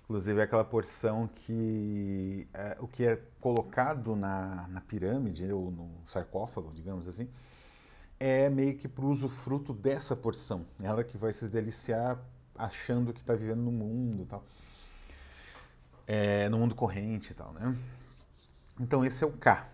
Inclusive 0.08 0.40
é 0.40 0.44
aquela 0.44 0.64
porção 0.64 1.28
que 1.28 2.48
é, 2.54 2.78
o 2.80 2.88
que 2.88 3.04
é 3.04 3.20
colocado 3.42 4.16
na, 4.16 4.66
na 4.68 4.80
pirâmide 4.80 5.52
ou 5.52 5.70
no 5.70 5.90
sarcófago, 6.06 6.72
digamos 6.72 7.06
assim, 7.06 7.28
é 8.18 8.48
meio 8.48 8.74
que 8.78 8.88
para 8.88 9.04
o 9.04 9.10
usufruto 9.10 9.74
dessa 9.74 10.16
porção. 10.16 10.64
Ela 10.82 11.04
que 11.04 11.18
vai 11.18 11.30
se 11.30 11.46
deliciar 11.46 12.18
achando 12.56 13.12
que 13.12 13.20
está 13.20 13.34
vivendo 13.34 13.60
no 13.60 13.70
mundo, 13.70 14.24
tal, 14.24 14.42
é, 16.06 16.48
no 16.48 16.58
mundo 16.58 16.74
corrente 16.74 17.32
e 17.32 17.34
tal, 17.34 17.52
né? 17.52 17.76
Então 18.80 19.04
esse 19.04 19.22
é 19.22 19.26
o 19.26 19.32
K 19.32 19.68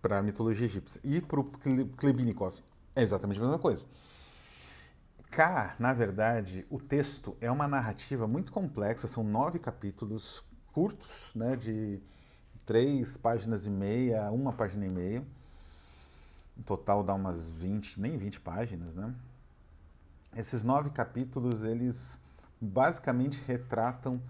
para 0.00 0.18
a 0.18 0.22
mitologia 0.22 0.66
egípcia 0.66 1.00
e 1.02 1.20
para 1.20 1.40
o 1.40 1.44
Klebinikov 1.96 2.60
é 2.94 3.02
exatamente 3.02 3.40
a 3.40 3.42
mesma 3.42 3.58
coisa. 3.58 3.84
Cá, 5.34 5.74
na 5.80 5.92
verdade, 5.92 6.64
o 6.70 6.78
texto 6.78 7.36
é 7.40 7.50
uma 7.50 7.66
narrativa 7.66 8.24
muito 8.24 8.52
complexa, 8.52 9.08
são 9.08 9.24
nove 9.24 9.58
capítulos 9.58 10.44
curtos, 10.72 11.32
né, 11.34 11.56
de 11.56 12.00
três 12.64 13.16
páginas 13.16 13.66
e 13.66 13.70
meia, 13.70 14.30
uma 14.30 14.52
página 14.52 14.86
e 14.86 14.88
meia. 14.88 15.24
No 16.56 16.62
total 16.62 17.02
dá 17.02 17.14
umas 17.14 17.50
20, 17.50 18.00
nem 18.00 18.16
20 18.16 18.38
páginas, 18.38 18.94
né? 18.94 19.12
Esses 20.36 20.62
nove 20.62 20.90
capítulos, 20.90 21.64
eles 21.64 22.20
basicamente 22.60 23.42
retratam 23.44 24.22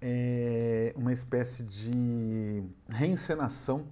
é, 0.00 0.94
uma 0.96 1.12
espécie 1.12 1.62
de 1.62 2.62
reencenação 2.88 3.86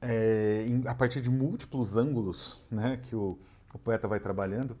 é, 0.00 0.66
em, 0.68 0.86
a 0.86 0.94
partir 0.94 1.20
de 1.20 1.30
múltiplos 1.30 1.96
ângulos 1.96 2.62
né, 2.70 2.96
que 2.96 3.16
o, 3.16 3.36
o 3.74 3.78
poeta 3.78 4.06
vai 4.06 4.20
trabalhando 4.20 4.78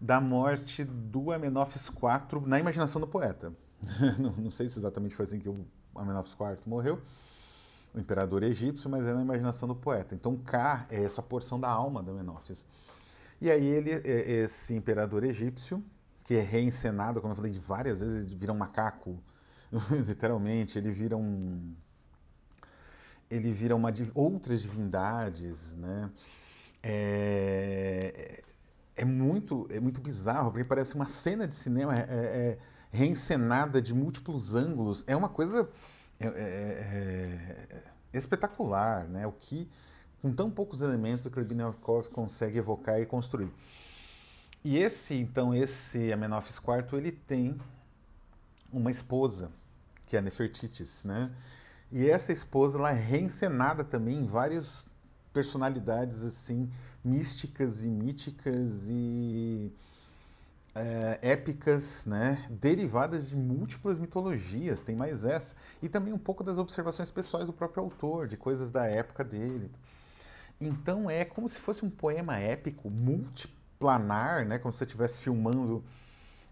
da 0.00 0.20
morte 0.20 0.82
do 0.84 1.30
Amenófis 1.30 1.86
IV 1.88 2.46
na 2.46 2.58
imaginação 2.58 3.00
do 3.00 3.06
poeta. 3.06 3.52
não, 4.18 4.32
não, 4.32 4.50
sei 4.50 4.68
se 4.68 4.78
exatamente 4.78 5.14
foi 5.14 5.24
assim 5.24 5.38
que 5.38 5.48
o 5.48 5.66
Amenófis 5.94 6.32
IV 6.32 6.58
morreu, 6.66 7.00
o 7.94 7.98
imperador 7.98 8.42
egípcio, 8.42 8.88
mas 8.88 9.06
é 9.06 9.12
na 9.12 9.20
imaginação 9.20 9.68
do 9.68 9.74
poeta. 9.74 10.14
Então 10.14 10.36
K 10.36 10.86
é 10.88 11.02
essa 11.02 11.22
porção 11.22 11.60
da 11.60 11.68
alma 11.68 12.02
do 12.02 12.12
Amenófis. 12.12 12.66
E 13.40 13.50
aí 13.50 13.66
ele, 13.66 13.90
esse 14.04 14.74
imperador 14.74 15.24
egípcio, 15.24 15.84
que 16.24 16.34
é 16.34 16.40
reencenado, 16.40 17.20
como 17.20 17.32
eu 17.32 17.36
falei 17.36 17.52
várias 17.52 18.00
vezes, 18.00 18.24
ele 18.24 18.34
vira 18.36 18.52
um 18.52 18.56
macaco, 18.56 19.18
literalmente, 20.06 20.78
ele 20.78 20.90
vira 20.90 21.16
um 21.16 21.74
ele 23.30 23.52
vira 23.52 23.76
uma 23.76 23.94
outras 24.12 24.60
divindades, 24.60 25.76
né? 25.76 26.10
É, 26.82 28.42
é 29.00 29.04
muito, 29.04 29.66
é 29.70 29.80
muito 29.80 29.98
bizarro, 29.98 30.50
porque 30.50 30.62
parece 30.62 30.94
uma 30.94 31.06
cena 31.06 31.48
de 31.48 31.54
cinema 31.54 31.96
é, 31.96 32.00
é, 32.00 32.02
é 32.02 32.58
reencenada 32.90 33.80
de 33.80 33.94
múltiplos 33.94 34.54
ângulos. 34.54 35.02
É 35.06 35.16
uma 35.16 35.30
coisa 35.30 35.66
é, 36.20 36.26
é, 36.26 36.30
é, 37.70 37.82
espetacular, 38.12 39.08
né? 39.08 39.26
O 39.26 39.32
que, 39.32 39.66
com 40.20 40.30
tão 40.30 40.50
poucos 40.50 40.82
elementos, 40.82 41.24
o 41.24 41.30
Klebnikov 41.30 42.10
consegue 42.10 42.58
evocar 42.58 43.00
e 43.00 43.06
construir. 43.06 43.50
E 44.62 44.76
esse, 44.76 45.14
então, 45.14 45.54
esse 45.54 46.12
Amenófis 46.12 46.56
IV, 46.56 46.98
ele 46.98 47.12
tem 47.12 47.58
uma 48.70 48.90
esposa, 48.90 49.50
que 50.06 50.14
é 50.14 50.18
a 50.18 50.22
Nefertitis, 50.22 51.04
né? 51.04 51.30
E 51.90 52.06
essa 52.06 52.34
esposa, 52.34 52.76
ela 52.76 52.90
é 52.90 53.00
reencenada 53.00 53.82
também 53.82 54.18
em 54.18 54.26
várias 54.26 54.90
personalidades, 55.32 56.22
assim, 56.22 56.70
místicas 57.04 57.84
e 57.84 57.88
míticas 57.88 58.88
e 58.88 59.72
é, 60.74 61.18
épicas, 61.22 62.06
né, 62.06 62.46
derivadas 62.50 63.28
de 63.28 63.36
múltiplas 63.36 63.98
mitologias, 63.98 64.82
tem 64.82 64.94
mais 64.94 65.24
essa, 65.24 65.56
e 65.82 65.88
também 65.88 66.12
um 66.12 66.18
pouco 66.18 66.44
das 66.44 66.58
observações 66.58 67.10
pessoais 67.10 67.46
do 67.46 67.52
próprio 67.52 67.82
autor, 67.82 68.28
de 68.28 68.36
coisas 68.36 68.70
da 68.70 68.86
época 68.86 69.24
dele. 69.24 69.70
Então 70.60 71.10
é 71.10 71.24
como 71.24 71.48
se 71.48 71.58
fosse 71.58 71.84
um 71.84 71.90
poema 71.90 72.38
épico, 72.38 72.90
multiplanar, 72.90 74.46
né, 74.46 74.58
como 74.58 74.70
se 74.72 74.78
você 74.78 74.84
estivesse 74.84 75.18
filmando 75.18 75.82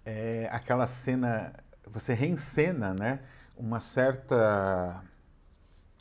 é, 0.04 0.48
aquela 0.50 0.86
cena, 0.86 1.52
você 1.86 2.14
reencena, 2.14 2.94
né, 2.94 3.20
uma 3.56 3.80
certa 3.80 5.04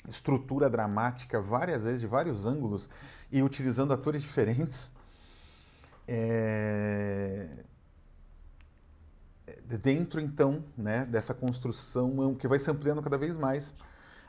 estrutura 0.08 0.70
dramática 0.70 1.42
várias 1.42 1.84
vezes, 1.84 2.00
de 2.00 2.08
vários 2.08 2.46
ângulos, 2.46 2.89
e 3.32 3.42
utilizando 3.42 3.94
atores 3.94 4.22
diferentes. 4.22 4.92
É, 6.08 7.66
dentro 9.82 10.22
então 10.22 10.64
né, 10.78 11.06
dessa 11.06 11.34
construção 11.34 12.34
que 12.36 12.48
vai 12.48 12.58
se 12.60 12.72
ampliando 12.72 13.02
cada 13.02 13.18
vez 13.18 13.38
mais 13.38 13.74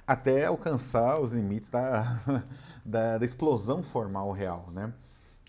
até 0.09 0.47
alcançar 0.47 1.21
os 1.21 1.33
limites 1.33 1.69
da, 1.69 2.21
da, 2.85 3.19
da, 3.19 3.25
explosão 3.25 3.83
formal 3.83 4.33
real, 4.33 4.71
né? 4.73 4.93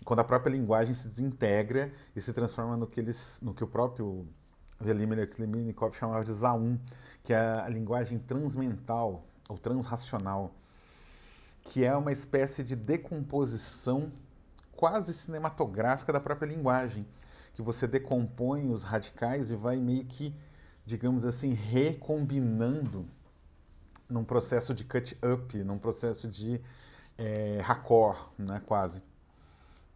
Quando 0.04 0.20
a 0.20 0.24
própria 0.24 0.50
linguagem 0.50 0.92
se 0.92 1.08
desintegra 1.08 1.90
e 2.14 2.20
se 2.20 2.32
transforma 2.32 2.76
no 2.76 2.86
que, 2.86 3.00
eles, 3.00 3.40
no 3.42 3.54
que 3.54 3.64
o 3.64 3.66
próprio 3.66 4.26
Vladimir 4.78 5.28
Klimenikov 5.30 5.94
chamava 5.94 6.24
de 6.24 6.32
Zaum, 6.32 6.78
que 7.22 7.32
é 7.32 7.38
a 7.38 7.68
linguagem 7.68 8.18
transmental 8.18 9.24
ou 9.48 9.56
transracional, 9.58 10.54
que 11.70 11.84
é 11.84 11.96
uma 11.96 12.10
espécie 12.10 12.64
de 12.64 12.74
decomposição 12.74 14.10
quase 14.72 15.14
cinematográfica 15.14 16.12
da 16.12 16.18
própria 16.18 16.48
linguagem 16.48 17.06
que 17.54 17.62
você 17.62 17.86
decompõe 17.86 18.68
os 18.72 18.82
radicais 18.82 19.52
e 19.52 19.56
vai 19.56 19.76
meio 19.76 20.04
que, 20.04 20.34
digamos 20.84 21.24
assim, 21.24 21.52
recombinando 21.52 23.06
num 24.08 24.24
processo 24.24 24.74
de 24.74 24.84
cut-up, 24.84 25.56
num 25.62 25.78
processo 25.78 26.26
de 26.26 26.60
é, 27.16 27.62
né, 28.36 28.60
quase. 28.66 29.00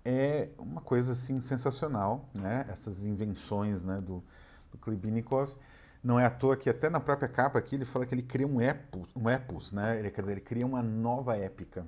É 0.05 0.51
uma 0.57 0.81
coisa 0.81 1.11
assim 1.11 1.41
sensacional, 1.41 2.29
né? 2.33 2.67
Essas 2.69 3.05
invenções, 3.05 3.83
né, 3.83 4.01
do, 4.01 4.23
do 4.71 4.79
Klibinikov. 4.79 5.51
Não 6.05 6.21
é 6.21 6.27
à 6.27 6.31
toa 6.31 6.55
que 6.55 6.69
até 6.69 6.91
na 6.91 7.01
própria 7.01 7.27
capa 7.27 7.59
aqui 7.59 7.77
ele 7.77 7.87
fala 7.87 8.05
que 8.05 8.15
ele 8.15 8.23
cria 8.23 8.47
um 8.47 8.61
epos, 8.61 9.09
um 9.17 9.31
epos, 9.31 9.73
né? 9.73 9.99
Ele, 9.99 10.11
quer 10.11 10.21
dizer, 10.21 10.33
ele 10.33 10.43
cria 10.43 10.67
uma 10.67 10.83
nova 10.83 11.35
épica, 11.35 11.87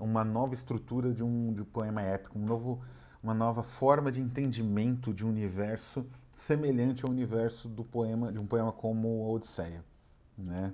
uma 0.00 0.24
nova 0.24 0.54
estrutura 0.54 1.12
de 1.12 1.22
um, 1.22 1.52
de 1.52 1.60
um 1.60 1.64
poema 1.66 2.00
épico, 2.00 2.38
um 2.38 2.44
novo 2.44 2.82
uma 3.22 3.34
nova 3.34 3.62
forma 3.62 4.10
de 4.10 4.20
entendimento 4.20 5.12
de 5.12 5.26
um 5.26 5.28
universo 5.28 6.06
semelhante 6.34 7.04
ao 7.04 7.10
universo 7.10 7.68
do 7.68 7.84
poema 7.84 8.32
de 8.32 8.38
um 8.38 8.46
poema 8.46 8.72
como 8.72 9.24
a 9.24 9.28
Odisseia, 9.32 9.84
né? 10.36 10.72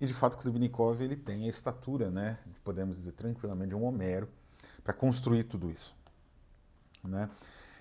E 0.00 0.06
de 0.06 0.12
fato 0.12 0.36
Klibnikov 0.36 1.00
ele 1.00 1.16
tem 1.16 1.44
a 1.44 1.48
estatura, 1.48 2.10
né, 2.10 2.38
podemos 2.64 2.96
dizer 2.96 3.12
tranquilamente 3.12 3.68
de 3.70 3.74
um 3.76 3.84
Homero 3.84 4.28
para 4.82 4.92
construir 4.92 5.44
tudo 5.44 5.70
isso, 5.70 5.94
né? 7.04 7.30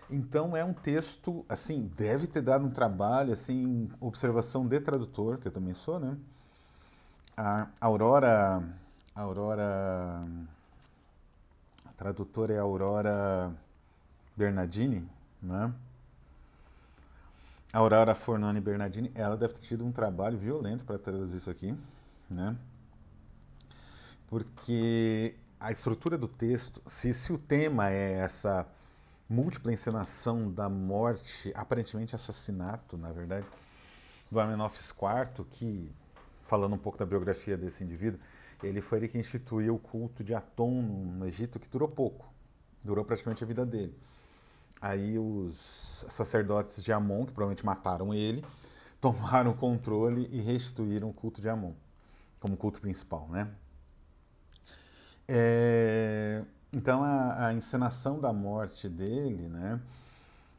Então 0.09 0.57
é 0.57 0.63
um 0.63 0.73
texto 0.73 1.45
assim 1.47 1.91
deve 1.95 2.25
ter 2.25 2.41
dado 2.41 2.65
um 2.65 2.71
trabalho 2.71 3.31
assim 3.31 3.89
observação 3.99 4.67
de 4.67 4.79
tradutor 4.79 5.37
que 5.37 5.47
eu 5.47 5.51
também 5.51 5.73
sou, 5.73 5.99
né? 5.99 6.17
A 7.37 7.67
Aurora, 7.79 8.63
a 9.15 9.21
Aurora, 9.21 10.27
a 11.85 11.93
tradutora 11.95 12.53
é 12.53 12.59
a 12.59 12.61
Aurora 12.63 13.53
Bernardini, 14.35 15.07
né? 15.41 15.73
A 17.71 17.77
Aurora 17.77 18.15
Fornoni 18.15 18.59
Bernardini, 18.59 19.11
ela 19.13 19.37
deve 19.37 19.53
ter 19.53 19.61
tido 19.61 19.85
um 19.85 19.91
trabalho 19.91 20.37
violento 20.37 20.83
para 20.85 20.97
traduzir 20.97 21.37
isso 21.37 21.51
aqui, 21.51 21.77
né? 22.29 22.57
Porque 24.27 25.35
a 25.59 25.71
estrutura 25.71 26.17
do 26.17 26.27
texto, 26.27 26.81
se, 26.87 27.13
se 27.13 27.31
o 27.31 27.37
tema 27.37 27.89
é 27.89 28.13
essa 28.13 28.67
múltipla 29.29 29.71
encenação 29.71 30.51
da 30.51 30.67
morte, 30.67 31.51
aparentemente 31.55 32.15
assassinato, 32.15 32.97
na 32.97 33.11
verdade, 33.11 33.45
do 34.29 34.39
Amenófis 34.39 34.89
IV, 34.89 35.45
que, 35.51 35.91
falando 36.47 36.73
um 36.73 36.77
pouco 36.77 36.97
da 36.97 37.05
biografia 37.05 37.55
desse 37.55 37.83
indivíduo, 37.83 38.19
ele 38.63 38.81
foi 38.81 38.97
ele 38.97 39.07
que 39.07 39.17
instituiu 39.17 39.75
o 39.75 39.79
culto 39.79 40.23
de 40.23 40.33
Atom 40.33 40.81
no 40.81 41.27
Egito, 41.27 41.59
que 41.59 41.69
durou 41.69 41.87
pouco, 41.87 42.25
durou 42.83 43.05
praticamente 43.05 43.43
a 43.43 43.47
vida 43.47 43.65
dele. 43.65 43.95
Aí 44.81 45.17
os 45.19 46.05
sacerdotes 46.09 46.83
de 46.83 46.91
Amon, 46.91 47.25
que 47.25 47.31
provavelmente 47.31 47.65
mataram 47.65 48.13
ele, 48.13 48.43
tomaram 48.99 49.51
o 49.51 49.55
controle 49.55 50.27
e 50.31 50.41
restituíram 50.41 51.09
o 51.09 51.13
culto 51.13 51.39
de 51.39 51.47
Amon 51.47 51.73
como 52.39 52.55
culto 52.55 52.79
principal, 52.79 53.27
né? 53.29 53.49
É, 55.27 56.43
então 56.71 57.03
a, 57.03 57.47
a, 57.47 57.53
encenação 57.53 58.19
da 58.19 58.31
morte 58.31 58.87
dele, 58.87 59.47
né? 59.47 59.79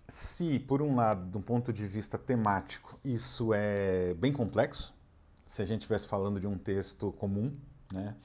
Se 0.09 0.59
por 0.59 0.83
um 0.83 0.97
lado, 0.97 1.25
do 1.27 1.41
ponto 1.41 1.73
de 1.73 1.87
vista 1.87 2.19
temático, 2.19 2.99
isso 3.05 3.55
é 3.55 4.15
bem 4.15 4.33
complexo, 4.33 4.93
se 5.47 5.63
a 5.63 5.65
gente 5.65 5.83
estivesse 5.83 6.09
falando 6.09 6.41
de 6.41 6.47
um 6.47 6.59
texto 6.59 7.13
comum, 7.13 7.55
né? 7.93 8.17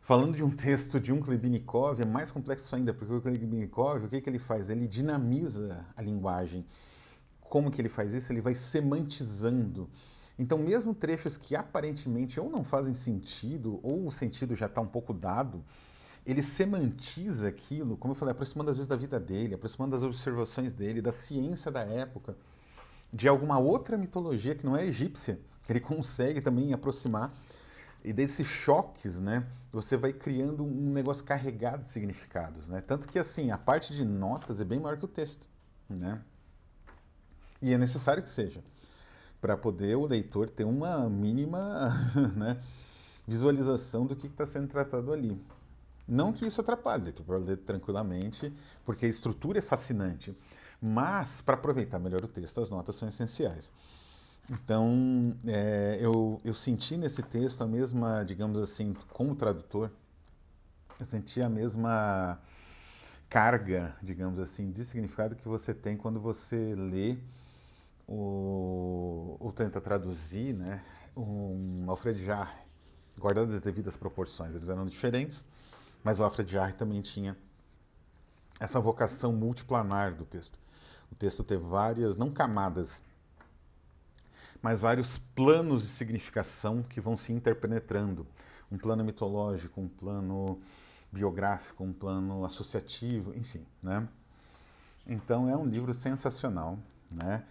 Falando 0.00 0.36
de 0.36 0.44
um 0.44 0.50
texto 0.50 1.00
de 1.00 1.14
um 1.14 1.20
Klebinikov, 1.20 1.98
é 2.02 2.04
mais 2.04 2.30
complexo 2.30 2.76
ainda, 2.76 2.92
porque 2.92 3.14
o 3.14 3.22
Klebinikov, 3.22 4.04
o 4.04 4.08
que, 4.08 4.20
que 4.20 4.28
ele 4.28 4.38
faz? 4.38 4.68
Ele 4.68 4.86
dinamiza 4.86 5.86
a 5.96 6.02
linguagem. 6.02 6.66
Como 7.40 7.70
que 7.70 7.80
ele 7.80 7.88
faz 7.88 8.12
isso? 8.12 8.30
Ele 8.30 8.42
vai 8.42 8.54
semantizando. 8.54 9.88
Então, 10.38 10.58
mesmo 10.58 10.94
trechos 10.94 11.38
que 11.38 11.56
aparentemente 11.56 12.38
ou 12.38 12.50
não 12.50 12.64
fazem 12.64 12.92
sentido, 12.92 13.80
ou 13.82 14.06
o 14.06 14.12
sentido 14.12 14.54
já 14.54 14.66
está 14.66 14.82
um 14.82 14.86
pouco 14.86 15.14
dado, 15.14 15.64
ele 16.26 16.42
semantiza 16.42 17.48
aquilo, 17.48 17.96
como 17.96 18.12
eu 18.12 18.16
falei, 18.16 18.32
aproximando 18.32 18.70
às 18.70 18.76
vezes 18.76 18.88
da 18.88 18.96
vida 18.96 19.20
dele, 19.20 19.54
aproximando 19.54 19.96
das 19.96 20.04
observações 20.04 20.72
dele, 20.72 21.02
da 21.02 21.12
ciência 21.12 21.70
da 21.70 21.80
época, 21.80 22.36
de 23.12 23.28
alguma 23.28 23.58
outra 23.58 23.96
mitologia 23.96 24.54
que 24.54 24.64
não 24.64 24.76
é 24.76 24.86
egípcia, 24.86 25.38
que 25.62 25.72
ele 25.72 25.80
consegue 25.80 26.40
também 26.40 26.72
aproximar 26.72 27.30
e 28.04 28.12
desses 28.12 28.46
choques, 28.46 29.18
né, 29.18 29.46
você 29.72 29.96
vai 29.96 30.12
criando 30.12 30.62
um 30.62 30.92
negócio 30.92 31.24
carregado 31.24 31.82
de 31.82 31.88
significados, 31.88 32.68
né? 32.68 32.82
Tanto 32.82 33.08
que 33.08 33.18
assim, 33.18 33.50
a 33.50 33.56
parte 33.56 33.94
de 33.94 34.04
notas 34.04 34.60
é 34.60 34.64
bem 34.64 34.78
maior 34.78 34.98
que 34.98 35.06
o 35.06 35.08
texto, 35.08 35.48
né? 35.88 36.20
E 37.62 37.72
é 37.72 37.78
necessário 37.78 38.22
que 38.22 38.28
seja 38.28 38.62
para 39.40 39.56
poder 39.56 39.96
o 39.96 40.06
leitor 40.06 40.50
ter 40.50 40.64
uma 40.64 41.08
mínima, 41.08 41.92
né, 42.36 42.62
visualização 43.26 44.06
do 44.06 44.14
que 44.14 44.26
está 44.26 44.46
sendo 44.46 44.68
tratado 44.68 45.10
ali. 45.10 45.40
Não 46.06 46.32
que 46.32 46.46
isso 46.46 46.60
atrapalhe, 46.60 47.04
leitor 47.04 47.24
pode 47.24 47.44
ler 47.44 47.56
tranquilamente, 47.58 48.52
porque 48.84 49.06
a 49.06 49.08
estrutura 49.08 49.58
é 49.58 49.62
fascinante. 49.62 50.34
Mas, 50.80 51.40
para 51.40 51.54
aproveitar 51.54 51.98
melhor 51.98 52.22
o 52.22 52.28
texto, 52.28 52.60
as 52.60 52.68
notas 52.68 52.96
são 52.96 53.08
essenciais. 53.08 53.72
Então, 54.50 55.34
é, 55.46 55.96
eu, 56.00 56.38
eu 56.44 56.52
senti 56.52 56.98
nesse 56.98 57.22
texto 57.22 57.62
a 57.62 57.66
mesma, 57.66 58.22
digamos 58.22 58.58
assim, 58.60 58.94
como 59.08 59.34
tradutor, 59.34 59.90
eu 61.00 61.06
senti 61.06 61.40
a 61.40 61.48
mesma 61.48 62.38
carga, 63.28 63.96
digamos 64.02 64.38
assim, 64.38 64.70
de 64.70 64.84
significado 64.84 65.34
que 65.34 65.48
você 65.48 65.72
tem 65.72 65.96
quando 65.96 66.20
você 66.20 66.74
lê 66.74 67.16
o, 68.06 69.36
ou 69.40 69.52
tenta 69.52 69.80
traduzir, 69.80 70.52
né, 70.54 70.84
um 71.16 71.84
Alfred 71.88 72.22
Jarre, 72.22 72.58
guardando 73.18 73.54
as 73.54 73.60
devidas 73.60 73.96
proporções. 73.96 74.54
Eles 74.54 74.68
eram 74.68 74.84
diferentes, 74.86 75.44
mas 76.04 76.20
o 76.20 76.22
Alfred 76.22 76.52
Jarre 76.52 76.74
também 76.74 77.00
tinha 77.00 77.36
essa 78.60 78.78
vocação 78.78 79.32
multiplanar 79.32 80.14
do 80.14 80.24
texto. 80.24 80.58
O 81.10 81.14
texto 81.14 81.42
ter 81.42 81.58
várias, 81.58 82.16
não 82.16 82.30
camadas, 82.30 83.02
mas 84.60 84.80
vários 84.80 85.18
planos 85.34 85.82
de 85.82 85.88
significação 85.88 86.82
que 86.82 87.00
vão 87.00 87.16
se 87.16 87.32
interpenetrando. 87.32 88.26
Um 88.70 88.78
plano 88.78 89.02
mitológico, 89.04 89.80
um 89.80 89.88
plano 89.88 90.60
biográfico, 91.10 91.84
um 91.84 91.92
plano 91.92 92.44
associativo, 92.44 93.34
enfim, 93.34 93.64
né? 93.82 94.06
Então 95.06 95.48
é 95.48 95.56
um 95.56 95.66
livro 95.66 95.94
sensacional, 95.94 96.78
né? 97.10 97.44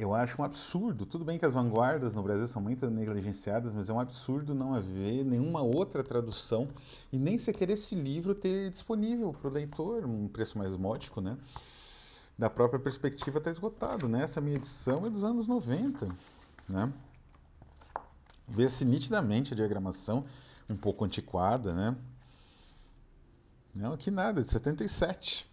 Eu 0.00 0.14
acho 0.14 0.40
um 0.40 0.44
absurdo, 0.46 1.04
tudo 1.04 1.26
bem 1.26 1.38
que 1.38 1.44
as 1.44 1.52
vanguardas 1.52 2.14
no 2.14 2.22
Brasil 2.22 2.48
são 2.48 2.62
muito 2.62 2.88
negligenciadas, 2.88 3.74
mas 3.74 3.90
é 3.90 3.92
um 3.92 4.00
absurdo 4.00 4.54
não 4.54 4.72
haver 4.72 5.22
nenhuma 5.26 5.60
outra 5.60 6.02
tradução 6.02 6.70
e 7.12 7.18
nem 7.18 7.36
sequer 7.36 7.68
esse 7.68 7.94
livro 7.94 8.34
ter 8.34 8.70
disponível 8.70 9.30
para 9.34 9.50
o 9.50 9.52
leitor, 9.52 10.06
um 10.06 10.26
preço 10.26 10.56
mais 10.56 10.74
módico, 10.74 11.20
né? 11.20 11.36
Da 12.38 12.48
própria 12.48 12.80
perspectiva 12.80 13.36
está 13.36 13.50
esgotado, 13.50 14.08
né? 14.08 14.22
Essa 14.22 14.40
minha 14.40 14.56
edição 14.56 15.04
é 15.04 15.10
dos 15.10 15.22
anos 15.22 15.46
90, 15.46 16.08
né? 16.66 16.90
Vê-se 18.48 18.86
nitidamente 18.86 19.52
a 19.52 19.56
diagramação 19.56 20.24
um 20.66 20.78
pouco 20.78 21.04
antiquada, 21.04 21.74
né? 21.74 21.94
Não, 23.78 23.98
que 23.98 24.10
nada, 24.10 24.42
de 24.42 24.50
77, 24.50 25.46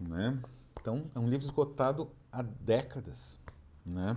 né? 0.00 0.38
Então, 0.80 1.04
é 1.14 1.18
um 1.18 1.28
livro 1.28 1.44
esgotado 1.44 2.10
há 2.32 2.40
décadas, 2.40 3.38
né? 3.92 4.16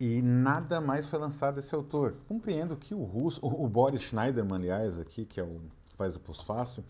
E 0.00 0.20
nada 0.20 0.80
mais 0.80 1.06
foi 1.06 1.18
lançado 1.18 1.56
desse 1.56 1.74
autor. 1.74 2.16
Compreendo 2.26 2.76
que 2.76 2.94
o 2.94 3.04
russo, 3.04 3.38
o, 3.44 3.68
Boris 3.68 4.02
Schneiderman, 4.02 4.58
aliás, 4.58 4.98
aqui, 4.98 5.24
que 5.24 5.38
é 5.38 5.44
o 5.44 5.60
faz 5.96 6.16
o 6.16 6.20
pós-fácil, 6.20 6.84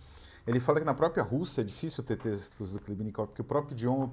ele 0.47 0.59
fala 0.59 0.81
que 0.81 0.87
na 0.87 0.95
própria 0.95 1.23
Rússia 1.23 1.61
é 1.61 1.65
difícil 1.65 2.03
ter 2.03 2.17
textos 2.17 2.73
do 2.73 2.81
Klebnikov, 2.81 3.29
porque 3.29 3.43
o 3.43 3.45
próprio 3.45 3.75
idioma, 3.75 4.11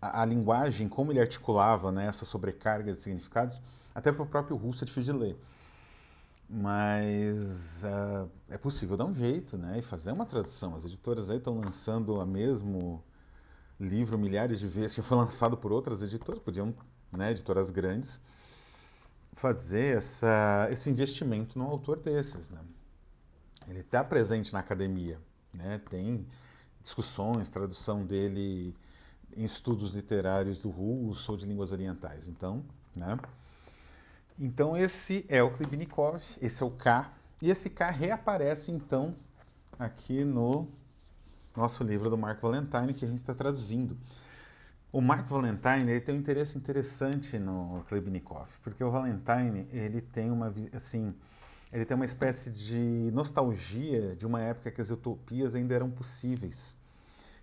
a, 0.00 0.22
a 0.22 0.24
linguagem, 0.24 0.88
como 0.88 1.10
ele 1.12 1.20
articulava 1.20 1.90
né, 1.90 2.06
essa 2.06 2.24
sobrecarga 2.24 2.92
de 2.92 2.98
significados, 2.98 3.60
até 3.94 4.12
para 4.12 4.22
o 4.22 4.26
próprio 4.26 4.56
russo 4.56 4.84
é 4.84 4.86
difícil 4.86 5.14
de 5.14 5.18
ler. 5.18 5.38
Mas 6.48 7.38
uh, 7.82 8.28
é 8.48 8.58
possível 8.58 8.96
dar 8.96 9.06
um 9.06 9.14
jeito 9.14 9.56
né, 9.56 9.78
e 9.78 9.82
fazer 9.82 10.12
uma 10.12 10.26
tradução. 10.26 10.74
As 10.74 10.84
editoras 10.84 11.30
aí 11.30 11.38
estão 11.38 11.58
lançando 11.58 12.14
o 12.14 12.26
mesmo 12.26 13.02
livro 13.80 14.18
milhares 14.18 14.60
de 14.60 14.66
vezes 14.66 14.94
que 14.94 15.02
foi 15.02 15.16
lançado 15.16 15.56
por 15.56 15.72
outras 15.72 16.02
editoras, 16.02 16.40
podiam, 16.42 16.74
né, 17.12 17.30
editoras 17.30 17.70
grandes, 17.70 18.20
fazer 19.34 19.96
essa, 19.96 20.68
esse 20.70 20.90
investimento 20.90 21.58
num 21.58 21.66
autor 21.66 21.98
desses. 21.98 22.48
Né? 22.50 22.60
Ele 23.68 23.80
está 23.80 24.02
presente 24.02 24.52
na 24.52 24.60
academia, 24.60 25.18
né? 25.56 25.80
tem 25.90 26.26
discussões, 26.82 27.48
tradução 27.48 28.04
dele 28.04 28.74
em 29.36 29.44
estudos 29.44 29.92
literários 29.92 30.60
do 30.60 30.70
russo 30.70 31.32
ou 31.32 31.38
de 31.38 31.46
línguas 31.46 31.72
orientais. 31.72 32.28
Então, 32.28 32.64
né? 32.94 33.18
então 34.38 34.76
esse 34.76 35.24
é 35.28 35.42
o 35.42 35.50
Klibnikov, 35.50 36.22
esse 36.40 36.62
é 36.62 36.66
o 36.66 36.70
K, 36.70 37.12
e 37.40 37.50
esse 37.50 37.70
K 37.70 37.90
reaparece 37.90 38.70
então 38.70 39.16
aqui 39.78 40.24
no 40.24 40.68
nosso 41.56 41.82
livro 41.82 42.08
do 42.08 42.16
Mark 42.16 42.40
Valentine 42.40 42.94
que 42.94 43.04
a 43.04 43.08
gente 43.08 43.18
está 43.18 43.34
traduzindo. 43.34 43.96
O 44.92 45.00
Mark 45.00 45.26
Valentine 45.26 45.90
ele 45.90 46.00
tem 46.00 46.14
um 46.14 46.18
interesse 46.18 46.58
interessante 46.58 47.38
no 47.38 47.82
Klebnikov, 47.88 48.48
porque 48.62 48.84
o 48.84 48.90
Valentine 48.90 49.66
ele 49.72 50.02
tem 50.02 50.30
uma 50.30 50.52
assim 50.74 51.14
ele 51.72 51.86
tem 51.86 51.94
uma 51.94 52.04
espécie 52.04 52.50
de 52.50 53.10
nostalgia 53.14 54.14
de 54.14 54.26
uma 54.26 54.42
época 54.42 54.70
que 54.70 54.82
as 54.82 54.90
utopias 54.90 55.54
ainda 55.54 55.74
eram 55.74 55.90
possíveis. 55.90 56.76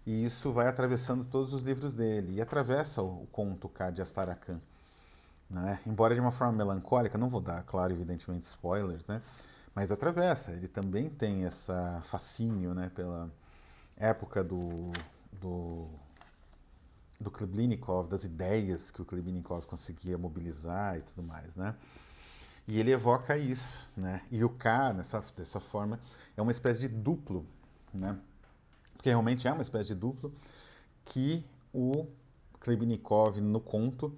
E 0.06 0.24
isso 0.24 0.52
vai 0.52 0.68
atravessando 0.68 1.26
todos 1.26 1.52
os 1.52 1.64
livros 1.64 1.96
dele 1.96 2.36
e 2.36 2.42
atravessa 2.42 3.02
o, 3.02 3.24
o 3.24 3.28
conto 3.32 3.68
K 3.68 3.90
de 3.90 4.04
Astarakan. 4.04 4.62
Né? 5.50 5.80
Embora 5.88 6.14
de 6.14 6.22
uma 6.22 6.32
forma 6.32 6.54
melancólica, 6.54 7.18
não 7.18 7.28
vou 7.28 7.42
dar, 7.42 7.64
claro, 7.64 7.92
evidentemente, 7.92 8.44
spoilers, 8.44 9.04
né? 9.08 9.20
mas 9.74 9.92
atravessa. 9.92 10.52
Ele 10.52 10.68
também 10.68 11.10
tem 11.10 11.46
essa 11.46 12.00
fascínio 12.06 12.76
né, 12.76 12.92
pela 12.94 13.32
época 13.98 14.44
do, 14.44 14.92
do 15.42 15.88
do 17.20 17.30
Kleblinikov, 17.30 18.08
das 18.08 18.24
ideias 18.24 18.92
que 18.92 19.02
o 19.02 19.06
Kleblinikov 19.06 19.66
conseguia 19.66 20.18
mobilizar 20.18 20.98
e 20.98 21.02
tudo 21.02 21.22
mais, 21.22 21.56
né? 21.56 21.76
E 22.68 22.80
ele 22.80 22.92
evoca 22.92 23.38
isso, 23.38 23.80
né? 23.98 24.22
E 24.32 24.44
o 24.44 24.50
K, 24.50 24.94
nessa, 24.94 25.24
dessa 25.36 25.60
forma, 25.60 26.00
é 26.38 26.42
uma 26.42 26.52
espécie 26.52 26.82
de 26.82 26.88
duplo, 26.88 27.46
né? 27.94 28.18
Porque 28.94 29.10
realmente 29.10 29.48
é 29.48 29.52
uma 29.52 29.62
espécie 29.62 29.88
de 29.88 29.96
duplo 29.96 30.34
que 31.04 31.44
o 31.74 32.06
Kleblinikov, 32.60 33.42
no 33.42 33.60
conto, 33.60 34.14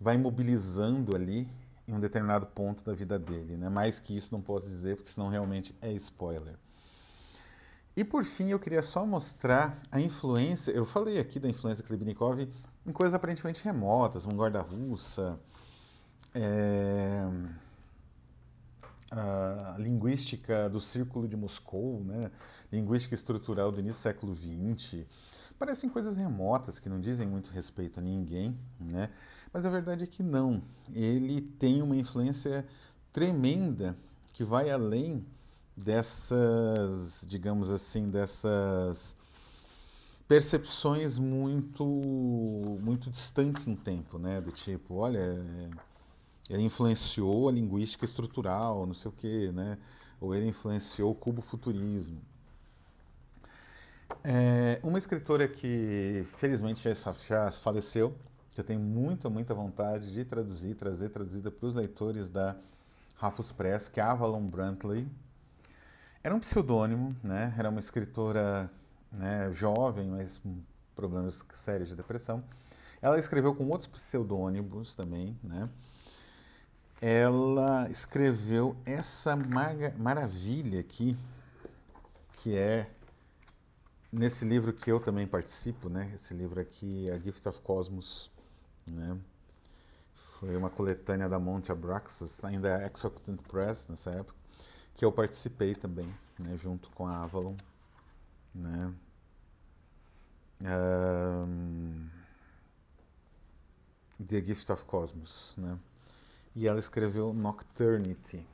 vai 0.00 0.16
mobilizando 0.16 1.14
ali 1.16 1.48
em 1.86 1.92
um 1.92 2.00
determinado 2.00 2.46
ponto 2.46 2.84
da 2.84 2.94
vida 2.94 3.18
dele, 3.18 3.56
né? 3.56 3.68
Mais 3.68 3.98
que 3.98 4.16
isso 4.16 4.32
não 4.32 4.40
posso 4.40 4.66
dizer, 4.66 4.96
porque 4.96 5.10
senão 5.10 5.28
realmente 5.28 5.74
é 5.82 5.92
spoiler. 5.92 6.54
E 7.96 8.04
por 8.04 8.24
fim, 8.24 8.48
eu 8.50 8.58
queria 8.58 8.82
só 8.82 9.04
mostrar 9.04 9.80
a 9.90 10.00
influência. 10.00 10.70
Eu 10.70 10.84
falei 10.84 11.18
aqui 11.18 11.40
da 11.40 11.48
influência 11.48 11.84
Klebnikov 11.84 12.48
em 12.86 12.92
coisas 12.92 13.14
aparentemente 13.14 13.62
remotas, 13.64 14.24
vanguarda 14.24 14.60
russa, 14.60 15.38
é, 16.34 17.26
a 19.10 19.76
linguística 19.78 20.68
do 20.68 20.80
Círculo 20.80 21.26
de 21.26 21.36
Moscou, 21.36 22.02
né? 22.04 22.30
linguística 22.72 23.14
estrutural 23.14 23.72
do 23.72 23.80
início 23.80 23.98
do 23.98 24.02
século 24.02 24.36
XX. 24.36 25.04
Parecem 25.58 25.90
coisas 25.90 26.16
remotas 26.16 26.78
que 26.78 26.88
não 26.88 27.00
dizem 27.00 27.26
muito 27.26 27.50
respeito 27.50 28.00
a 28.00 28.02
ninguém, 28.02 28.56
né? 28.78 29.10
mas 29.52 29.66
a 29.66 29.70
verdade 29.70 30.04
é 30.04 30.06
que 30.06 30.22
não. 30.22 30.62
Ele 30.94 31.40
tem 31.40 31.82
uma 31.82 31.96
influência 31.96 32.66
tremenda 33.12 33.96
que 34.32 34.44
vai 34.44 34.70
além 34.70 35.26
dessas, 35.82 37.24
digamos 37.28 37.70
assim, 37.70 38.10
dessas 38.10 39.16
percepções 40.28 41.18
muito 41.18 41.84
muito 42.80 43.10
distantes 43.10 43.66
no 43.66 43.76
tempo, 43.76 44.18
né? 44.18 44.40
Do 44.40 44.52
tipo, 44.52 44.96
olha, 44.96 45.42
ele 46.48 46.62
influenciou 46.62 47.48
a 47.48 47.52
linguística 47.52 48.04
estrutural, 48.04 48.86
não 48.86 48.94
sei 48.94 49.08
o 49.10 49.12
quê, 49.12 49.50
né? 49.52 49.78
Ou 50.20 50.34
ele 50.34 50.46
influenciou 50.46 51.12
o 51.12 51.14
cubo-futurismo. 51.14 52.20
É, 54.24 54.80
uma 54.82 54.98
escritora 54.98 55.48
que 55.48 56.24
felizmente 56.38 56.82
já, 56.82 57.14
já 57.28 57.50
faleceu, 57.52 58.14
que 58.52 58.60
eu 58.60 58.64
tenho 58.64 58.80
muita, 58.80 59.30
muita 59.30 59.54
vontade 59.54 60.12
de 60.12 60.24
traduzir, 60.24 60.74
trazer 60.74 61.08
traduzida 61.10 61.50
para 61.50 61.66
os 61.66 61.74
leitores 61.74 62.28
da 62.28 62.56
Rafus 63.16 63.52
Press, 63.52 63.88
que 63.88 64.00
é 64.00 64.02
Avalon 64.02 64.46
Brantley, 64.46 65.06
era 66.22 66.34
um 66.34 66.40
pseudônimo, 66.40 67.16
né? 67.22 67.54
Era 67.56 67.70
uma 67.70 67.80
escritora 67.80 68.70
né, 69.10 69.50
jovem, 69.52 70.08
mas 70.08 70.38
com 70.38 70.60
problemas 70.94 71.44
sérios 71.54 71.88
de 71.88 71.96
depressão. 71.96 72.44
Ela 73.00 73.18
escreveu 73.18 73.54
com 73.54 73.66
outros 73.68 73.86
pseudônimos 73.86 74.94
também, 74.94 75.38
né? 75.42 75.68
Ela 77.00 77.88
escreveu 77.88 78.76
essa 78.84 79.34
maravilha 79.96 80.80
aqui, 80.80 81.16
que 82.34 82.54
é 82.54 82.90
nesse 84.12 84.44
livro 84.44 84.74
que 84.74 84.92
eu 84.92 85.00
também 85.00 85.26
participo, 85.26 85.88
né? 85.88 86.12
Esse 86.14 86.34
livro 86.34 86.60
aqui, 86.60 87.10
A 87.10 87.18
Gift 87.18 87.48
of 87.48 87.60
Cosmos, 87.62 88.30
né? 88.86 89.16
Foi 90.38 90.54
uma 90.54 90.68
coletânea 90.68 91.30
da 91.30 91.38
Monte 91.38 91.72
Abraxas, 91.72 92.44
ainda 92.44 92.68
é 92.82 92.90
Exoctant 92.94 93.40
Press 93.48 93.88
nessa 93.88 94.10
época 94.10 94.39
que 95.00 95.04
eu 95.06 95.10
participei 95.10 95.74
também, 95.74 96.14
né, 96.38 96.58
junto 96.58 96.90
com 96.90 97.06
a 97.06 97.22
Avalon, 97.22 97.56
né. 98.54 98.92
Um, 100.60 102.06
The 104.28 104.42
Gift 104.42 104.70
of 104.70 104.84
Cosmos, 104.84 105.54
né. 105.56 105.78
E 106.54 106.68
ela 106.68 106.78
escreveu 106.78 107.32
Nocturnity. 107.32 108.46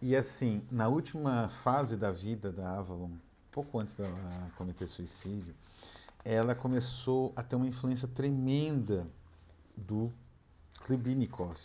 E 0.00 0.16
assim, 0.16 0.66
na 0.70 0.88
última 0.88 1.50
fase 1.50 1.94
da 1.94 2.10
vida 2.10 2.50
da 2.50 2.78
Avalon, 2.78 3.10
pouco 3.50 3.78
antes 3.78 3.96
dela 3.96 4.50
cometer 4.56 4.86
suicídio, 4.86 5.54
ela 6.24 6.54
começou 6.54 7.34
a 7.36 7.42
ter 7.42 7.54
uma 7.54 7.66
influência 7.66 8.08
tremenda 8.08 9.06
do 9.76 10.10
Klibinikov. 10.86 11.58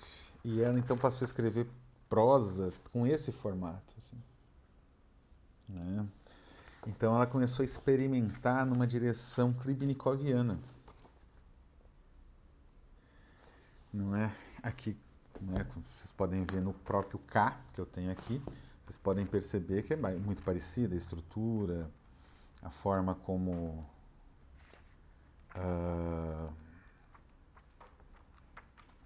E 0.44 0.60
ela 0.62 0.78
então 0.78 0.98
passou 0.98 1.24
a 1.24 1.28
escrever 1.28 1.66
prosa 2.12 2.74
com 2.92 3.08
esse 3.08 3.32
formato. 3.32 3.96
Assim. 3.98 4.22
Né? 5.70 6.06
Então 6.86 7.16
ela 7.16 7.26
começou 7.26 7.64
a 7.64 7.66
experimentar 7.66 8.66
numa 8.66 8.86
direção 8.86 9.54
klibnikoviana. 9.54 10.60
Não 13.94 14.14
é? 14.14 14.30
Aqui, 14.62 14.98
né, 15.40 15.66
vocês 15.90 16.12
podem 16.12 16.44
ver 16.44 16.62
no 16.62 16.74
próprio 16.74 17.18
K 17.20 17.58
que 17.74 17.80
eu 17.80 17.86
tenho 17.86 18.12
aqui, 18.12 18.42
vocês 18.86 18.98
podem 18.98 19.26
perceber 19.26 19.84
que 19.84 19.94
é 19.94 19.96
muito 19.96 20.44
parecida 20.44 20.94
a 20.94 20.98
estrutura, 20.98 21.90
a 22.62 22.70
forma 22.70 23.16
como. 23.16 23.86
Uh, 25.56 26.50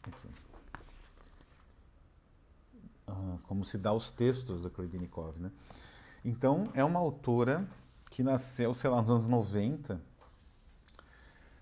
aqui 0.08 0.45
como 3.44 3.64
se 3.64 3.78
dá 3.78 3.94
os 3.94 4.12
textos 4.12 4.62
da 4.62 4.70
Klebinikov, 4.70 5.40
né? 5.40 5.52
Então, 6.24 6.70
é 6.74 6.84
uma 6.84 7.00
autora 7.00 7.68
que 8.10 8.24
nasceu, 8.24 8.74
sei 8.74 8.90
lá, 8.90 9.02
nos 9.02 9.10
anos 9.10 9.28
90, 9.28 10.02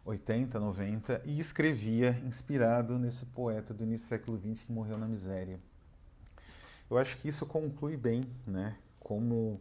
80, 0.05 0.59
90, 0.59 1.21
e 1.25 1.39
escrevia 1.39 2.21
inspirado 2.25 2.97
nesse 2.97 3.25
poeta 3.25 3.73
do 3.73 3.83
início 3.83 4.05
do 4.05 4.09
século 4.09 4.37
XX 4.37 4.63
que 4.63 4.71
morreu 4.71 4.97
na 4.97 5.07
miséria. 5.07 5.59
Eu 6.89 6.97
acho 6.97 7.17
que 7.17 7.27
isso 7.27 7.45
conclui 7.45 7.97
bem, 7.97 8.23
né? 8.45 8.77
Como 8.99 9.59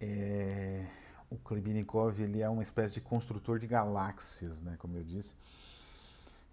é, 0.00 0.86
o 1.30 1.36
Klebinikov 1.36 2.20
ele 2.20 2.40
é 2.40 2.48
uma 2.48 2.62
espécie 2.62 2.94
de 2.94 3.00
construtor 3.00 3.58
de 3.58 3.66
galáxias, 3.66 4.62
né? 4.62 4.76
Como 4.78 4.96
eu 4.96 5.04
disse 5.04 5.34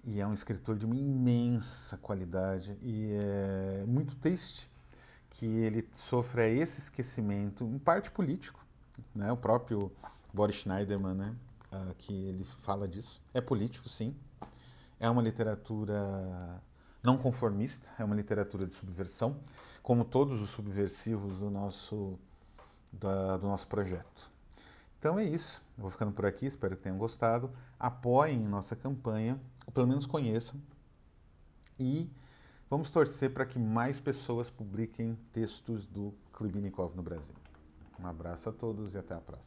e 0.03 0.19
é 0.19 0.27
um 0.27 0.33
escritor 0.33 0.77
de 0.77 0.85
uma 0.85 0.95
imensa 0.95 1.97
qualidade 1.97 2.77
e 2.81 3.13
é 3.13 3.83
muito 3.87 4.15
triste 4.15 4.69
que 5.29 5.45
ele 5.45 5.87
sofra 5.95 6.47
esse 6.47 6.79
esquecimento, 6.79 7.63
em 7.65 7.79
parte 7.79 8.11
político, 8.11 8.63
né? 9.15 9.31
O 9.31 9.37
próprio 9.37 9.91
Boris 10.33 10.57
Schneiderman, 10.57 11.15
né? 11.15 11.35
uh, 11.73 11.93
que 11.95 12.13
ele 12.13 12.43
fala 12.61 12.87
disso. 12.87 13.21
É 13.33 13.41
político, 13.41 13.89
sim. 13.89 14.15
É 14.99 15.09
uma 15.09 15.21
literatura 15.21 16.61
não 17.01 17.17
conformista, 17.17 17.89
é 17.99 18.03
uma 18.03 18.15
literatura 18.15 18.65
de 18.65 18.73
subversão, 18.73 19.37
como 19.81 20.05
todos 20.05 20.41
os 20.41 20.49
subversivos 20.51 21.39
do 21.39 21.49
nosso, 21.49 22.17
da, 22.91 23.37
do 23.37 23.47
nosso 23.47 23.67
projeto. 23.67 24.31
Então 24.99 25.19
é 25.19 25.25
isso. 25.25 25.61
Eu 25.77 25.81
vou 25.81 25.91
ficando 25.91 26.13
por 26.13 26.25
aqui, 26.25 26.45
espero 26.45 26.77
que 26.77 26.83
tenham 26.83 26.97
gostado. 26.97 27.51
Apoiem 27.77 28.39
nossa 28.39 28.75
campanha, 28.75 29.37
ou 29.65 29.73
pelo 29.73 29.87
menos 29.87 30.05
conheçam. 30.05 30.59
E 31.79 32.09
vamos 32.69 32.91
torcer 32.91 33.33
para 33.33 33.45
que 33.45 33.57
mais 33.57 33.99
pessoas 33.99 34.49
publiquem 34.49 35.17
textos 35.31 35.85
do 35.85 36.13
Klibinikov 36.31 36.95
no 36.95 37.01
Brasil. 37.01 37.35
Um 37.99 38.07
abraço 38.07 38.49
a 38.49 38.51
todos 38.51 38.93
e 38.93 38.97
até 38.97 39.13
a 39.13 39.21
próxima. 39.21 39.41